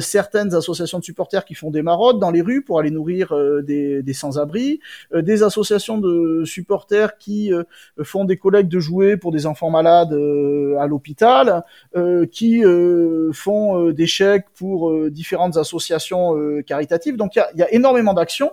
certaines 0.00 0.54
associations 0.54 0.98
de 0.98 1.04
supporters 1.04 1.44
qui 1.44 1.54
font 1.54 1.70
des 1.70 1.82
maraudes 1.82 2.18
dans 2.18 2.30
les 2.30 2.42
rues 2.42 2.62
pour 2.62 2.78
aller 2.78 2.90
nourrir 2.90 3.34
des, 3.62 4.02
des 4.02 4.12
sans-abri, 4.12 4.80
des 5.14 5.42
associations 5.42 5.98
de 5.98 6.44
supporters 6.44 7.16
qui 7.18 7.52
font 8.02 8.24
des 8.24 8.36
collectes 8.36 8.70
de 8.70 8.80
jouets 8.80 9.16
pour 9.16 9.32
des 9.32 9.46
enfants 9.46 9.70
malades 9.70 10.12
à 10.12 10.86
l'hôpital, 10.86 11.62
qui 12.30 12.62
font 13.32 13.90
des 13.90 14.06
chèques 14.06 14.46
pour 14.54 15.10
différentes 15.10 15.56
associations 15.56 16.34
caritatives 16.66 17.03
donc 17.12 17.36
il 17.36 17.44
y 17.56 17.62
a, 17.62 17.72
énormément 17.72 18.14
d'actions 18.14 18.52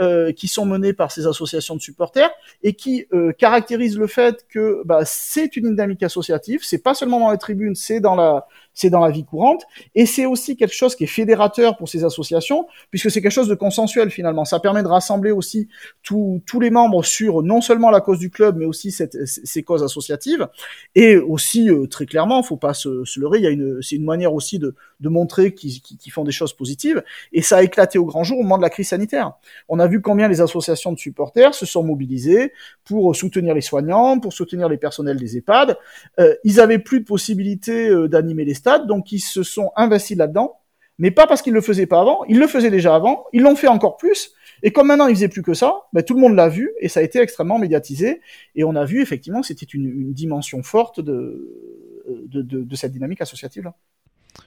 euh, 0.00 0.32
qui 0.32 0.48
sont 0.48 0.66
menées 0.66 0.92
par 0.92 1.12
ces 1.12 1.26
associations 1.26 1.76
de 1.76 1.80
supporters 1.80 2.30
et 2.62 2.74
qui 2.74 3.06
euh, 3.12 3.32
caractérisent 3.32 3.98
le 3.98 4.06
fait 4.06 4.46
que 4.48 4.82
bah, 4.84 5.00
c'est 5.04 5.56
une 5.56 5.70
dynamique 5.70 6.02
associative. 6.02 6.60
C'est 6.62 6.82
pas 6.82 6.94
seulement 6.94 7.20
dans 7.20 7.30
les 7.30 7.38
tribunes, 7.38 7.74
c'est 7.74 8.00
dans 8.00 8.14
la 8.14 8.46
c'est 8.72 8.90
dans 8.90 9.00
la 9.00 9.10
vie 9.10 9.24
courante, 9.24 9.64
et 9.94 10.06
c'est 10.06 10.26
aussi 10.26 10.56
quelque 10.56 10.74
chose 10.74 10.94
qui 10.94 11.04
est 11.04 11.08
fédérateur 11.08 11.76
pour 11.76 11.88
ces 11.88 12.04
associations, 12.04 12.66
puisque 12.90 13.10
c'est 13.10 13.20
quelque 13.20 13.32
chose 13.32 13.48
de 13.48 13.54
consensuel 13.54 14.10
finalement. 14.10 14.44
Ça 14.44 14.60
permet 14.60 14.82
de 14.82 14.88
rassembler 14.88 15.32
aussi 15.32 15.68
tous 16.02 16.60
les 16.60 16.70
membres 16.70 17.04
sur 17.04 17.42
non 17.42 17.60
seulement 17.60 17.90
la 17.90 18.00
cause 18.00 18.18
du 18.18 18.30
club, 18.30 18.56
mais 18.56 18.64
aussi 18.64 18.90
cette, 18.90 19.26
ces 19.26 19.62
causes 19.62 19.82
associatives, 19.82 20.48
et 20.94 21.16
aussi 21.16 21.68
euh, 21.68 21.86
très 21.86 22.06
clairement, 22.06 22.42
faut 22.42 22.56
pas 22.56 22.74
se, 22.74 23.04
se 23.04 23.20
leurrer, 23.20 23.38
il 23.38 23.44
y 23.44 23.48
a 23.48 23.50
une, 23.50 23.82
c'est 23.82 23.96
une 23.96 24.04
manière 24.04 24.34
aussi 24.34 24.58
de, 24.58 24.74
de 25.00 25.08
montrer 25.08 25.52
qu'ils 25.52 26.12
font 26.12 26.24
des 26.24 26.32
choses 26.32 26.52
positives, 26.52 27.02
et 27.32 27.42
ça 27.42 27.58
a 27.58 27.62
éclaté 27.62 27.98
au 27.98 28.04
grand 28.04 28.24
jour 28.24 28.38
au 28.38 28.42
moment 28.42 28.56
de 28.56 28.62
la 28.62 28.70
crise 28.70 28.88
sanitaire. 28.88 29.32
A 29.80 29.88
vu 29.88 30.00
combien 30.00 30.28
les 30.28 30.40
associations 30.40 30.92
de 30.92 30.98
supporters 30.98 31.54
se 31.54 31.66
sont 31.66 31.82
mobilisées 31.82 32.52
pour 32.84 33.14
soutenir 33.16 33.54
les 33.54 33.60
soignants, 33.60 34.20
pour 34.20 34.32
soutenir 34.32 34.68
les 34.68 34.76
personnels 34.76 35.16
des 35.16 35.36
EHPAD. 35.36 35.76
Euh, 36.18 36.34
ils 36.44 36.60
avaient 36.60 36.78
plus 36.78 37.00
de 37.00 37.04
possibilités 37.04 37.88
euh, 37.88 38.08
d'animer 38.08 38.44
les 38.44 38.54
stades, 38.54 38.86
donc 38.86 39.10
ils 39.12 39.20
se 39.20 39.42
sont 39.42 39.72
investis 39.76 40.16
là-dedans, 40.16 40.58
mais 40.98 41.10
pas 41.10 41.26
parce 41.26 41.42
qu'ils 41.42 41.54
le 41.54 41.60
faisaient 41.60 41.86
pas 41.86 42.00
avant, 42.00 42.24
ils 42.28 42.38
le 42.38 42.46
faisaient 42.46 42.70
déjà 42.70 42.94
avant, 42.94 43.24
ils 43.32 43.42
l'ont 43.42 43.56
fait 43.56 43.68
encore 43.68 43.96
plus, 43.96 44.32
et 44.62 44.70
comme 44.70 44.88
maintenant 44.88 45.08
ils 45.08 45.14
faisaient 45.16 45.28
plus 45.28 45.42
que 45.42 45.54
ça, 45.54 45.74
ben, 45.92 46.02
tout 46.02 46.14
le 46.14 46.20
monde 46.20 46.36
l'a 46.36 46.48
vu, 46.48 46.72
et 46.80 46.88
ça 46.88 47.00
a 47.00 47.02
été 47.02 47.18
extrêmement 47.20 47.58
médiatisé, 47.58 48.20
et 48.54 48.64
on 48.64 48.76
a 48.76 48.84
vu 48.84 49.02
effectivement 49.02 49.42
c'était 49.42 49.66
une, 49.66 50.12
dimension 50.12 50.62
forte 50.62 51.00
de, 51.00 52.04
de, 52.26 52.42
de, 52.42 52.76
cette 52.76 52.92
dynamique 52.92 53.20
associative-là. 53.20 53.74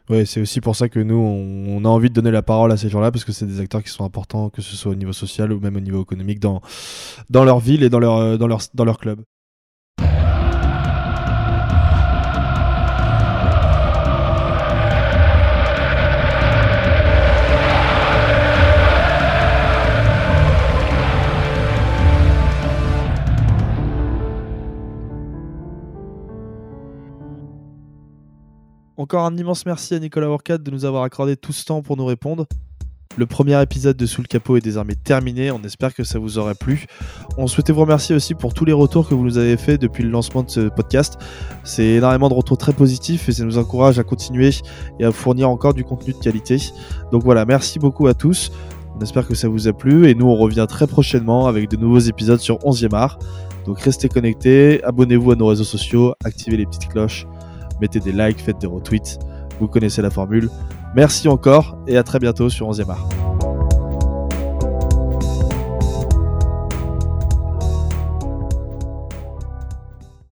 Ouais, 0.09 0.25
c'est 0.25 0.41
aussi 0.41 0.61
pour 0.61 0.75
ça 0.75 0.89
que 0.89 0.99
nous, 0.99 1.15
on, 1.15 1.83
a 1.85 1.87
envie 1.87 2.09
de 2.09 2.13
donner 2.13 2.31
la 2.31 2.41
parole 2.41 2.71
à 2.71 2.77
ces 2.77 2.89
gens-là, 2.89 3.11
parce 3.11 3.25
que 3.25 3.31
c'est 3.31 3.45
des 3.45 3.59
acteurs 3.59 3.83
qui 3.83 3.89
sont 3.89 4.03
importants, 4.05 4.49
que 4.49 4.61
ce 4.61 4.75
soit 4.75 4.91
au 4.91 4.95
niveau 4.95 5.13
social 5.13 5.51
ou 5.51 5.59
même 5.59 5.75
au 5.75 5.81
niveau 5.81 6.01
économique, 6.01 6.39
dans, 6.39 6.61
dans 7.29 7.43
leur 7.43 7.59
ville 7.59 7.83
et 7.83 7.89
dans 7.89 7.99
leur, 7.99 8.37
dans 8.37 8.47
leur, 8.47 8.61
dans 8.73 8.85
leur 8.85 8.97
club. 8.97 9.21
Encore 28.95 29.25
un 29.25 29.35
immense 29.35 29.65
merci 29.65 29.95
à 29.95 29.99
Nicolas 29.99 30.27
Workat 30.27 30.59
de 30.59 30.69
nous 30.69 30.85
avoir 30.85 31.01
accordé 31.01 31.35
tout 31.35 31.51
ce 31.51 31.65
temps 31.65 31.81
pour 31.81 31.97
nous 31.97 32.05
répondre. 32.05 32.45
Le 33.17 33.25
premier 33.25 33.59
épisode 33.59 33.97
de 33.97 34.05
Sous 34.05 34.21
le 34.21 34.27
capot 34.27 34.55
est 34.57 34.61
désormais 34.61 34.93
terminé, 34.93 35.49
on 35.49 35.63
espère 35.63 35.95
que 35.95 36.03
ça 36.03 36.19
vous 36.19 36.37
aurait 36.37 36.53
plu. 36.53 36.85
On 37.37 37.47
souhaitait 37.47 37.73
vous 37.73 37.81
remercier 37.81 38.13
aussi 38.13 38.35
pour 38.35 38.53
tous 38.53 38.65
les 38.65 38.73
retours 38.73 39.09
que 39.09 39.15
vous 39.15 39.23
nous 39.23 39.39
avez 39.39 39.57
fait 39.57 39.79
depuis 39.79 40.03
le 40.03 40.11
lancement 40.11 40.43
de 40.43 40.49
ce 40.51 40.69
podcast. 40.69 41.17
C'est 41.63 41.85
énormément 41.85 42.29
de 42.29 42.35
retours 42.35 42.59
très 42.59 42.73
positifs 42.73 43.27
et 43.29 43.31
ça 43.31 43.43
nous 43.43 43.57
encourage 43.57 43.97
à 43.97 44.03
continuer 44.03 44.51
et 44.99 45.05
à 45.05 45.11
fournir 45.11 45.49
encore 45.49 45.73
du 45.73 45.83
contenu 45.83 46.13
de 46.13 46.19
qualité. 46.19 46.57
Donc 47.11 47.23
voilà, 47.23 47.45
merci 47.45 47.79
beaucoup 47.79 48.05
à 48.05 48.13
tous. 48.13 48.51
On 48.95 49.01
espère 49.01 49.27
que 49.27 49.33
ça 49.33 49.47
vous 49.47 49.67
a 49.67 49.73
plu 49.73 50.07
et 50.07 50.13
nous 50.13 50.27
on 50.27 50.35
revient 50.35 50.67
très 50.69 50.85
prochainement 50.85 51.47
avec 51.47 51.67
de 51.67 51.77
nouveaux 51.77 51.97
épisodes 51.97 52.39
sur 52.39 52.59
11e 52.59 52.93
art. 52.93 53.17
Donc 53.65 53.79
restez 53.79 54.07
connectés, 54.07 54.83
abonnez-vous 54.83 55.31
à 55.31 55.35
nos 55.35 55.47
réseaux 55.47 55.63
sociaux, 55.63 56.13
activez 56.23 56.57
les 56.57 56.67
petites 56.67 56.89
cloches 56.89 57.25
mettez 57.83 57.99
des 57.99 58.13
likes, 58.13 58.39
faites 58.39 58.59
des 58.59 58.67
retweets. 58.67 59.19
Vous 59.59 59.67
connaissez 59.67 60.01
la 60.01 60.09
formule. 60.09 60.49
Merci 60.95 61.27
encore 61.27 61.77
et 61.85 61.97
à 61.97 62.03
très 62.03 62.17
bientôt 62.17 62.49
sur 62.49 62.69
11e 62.69 62.89
art. 62.89 63.52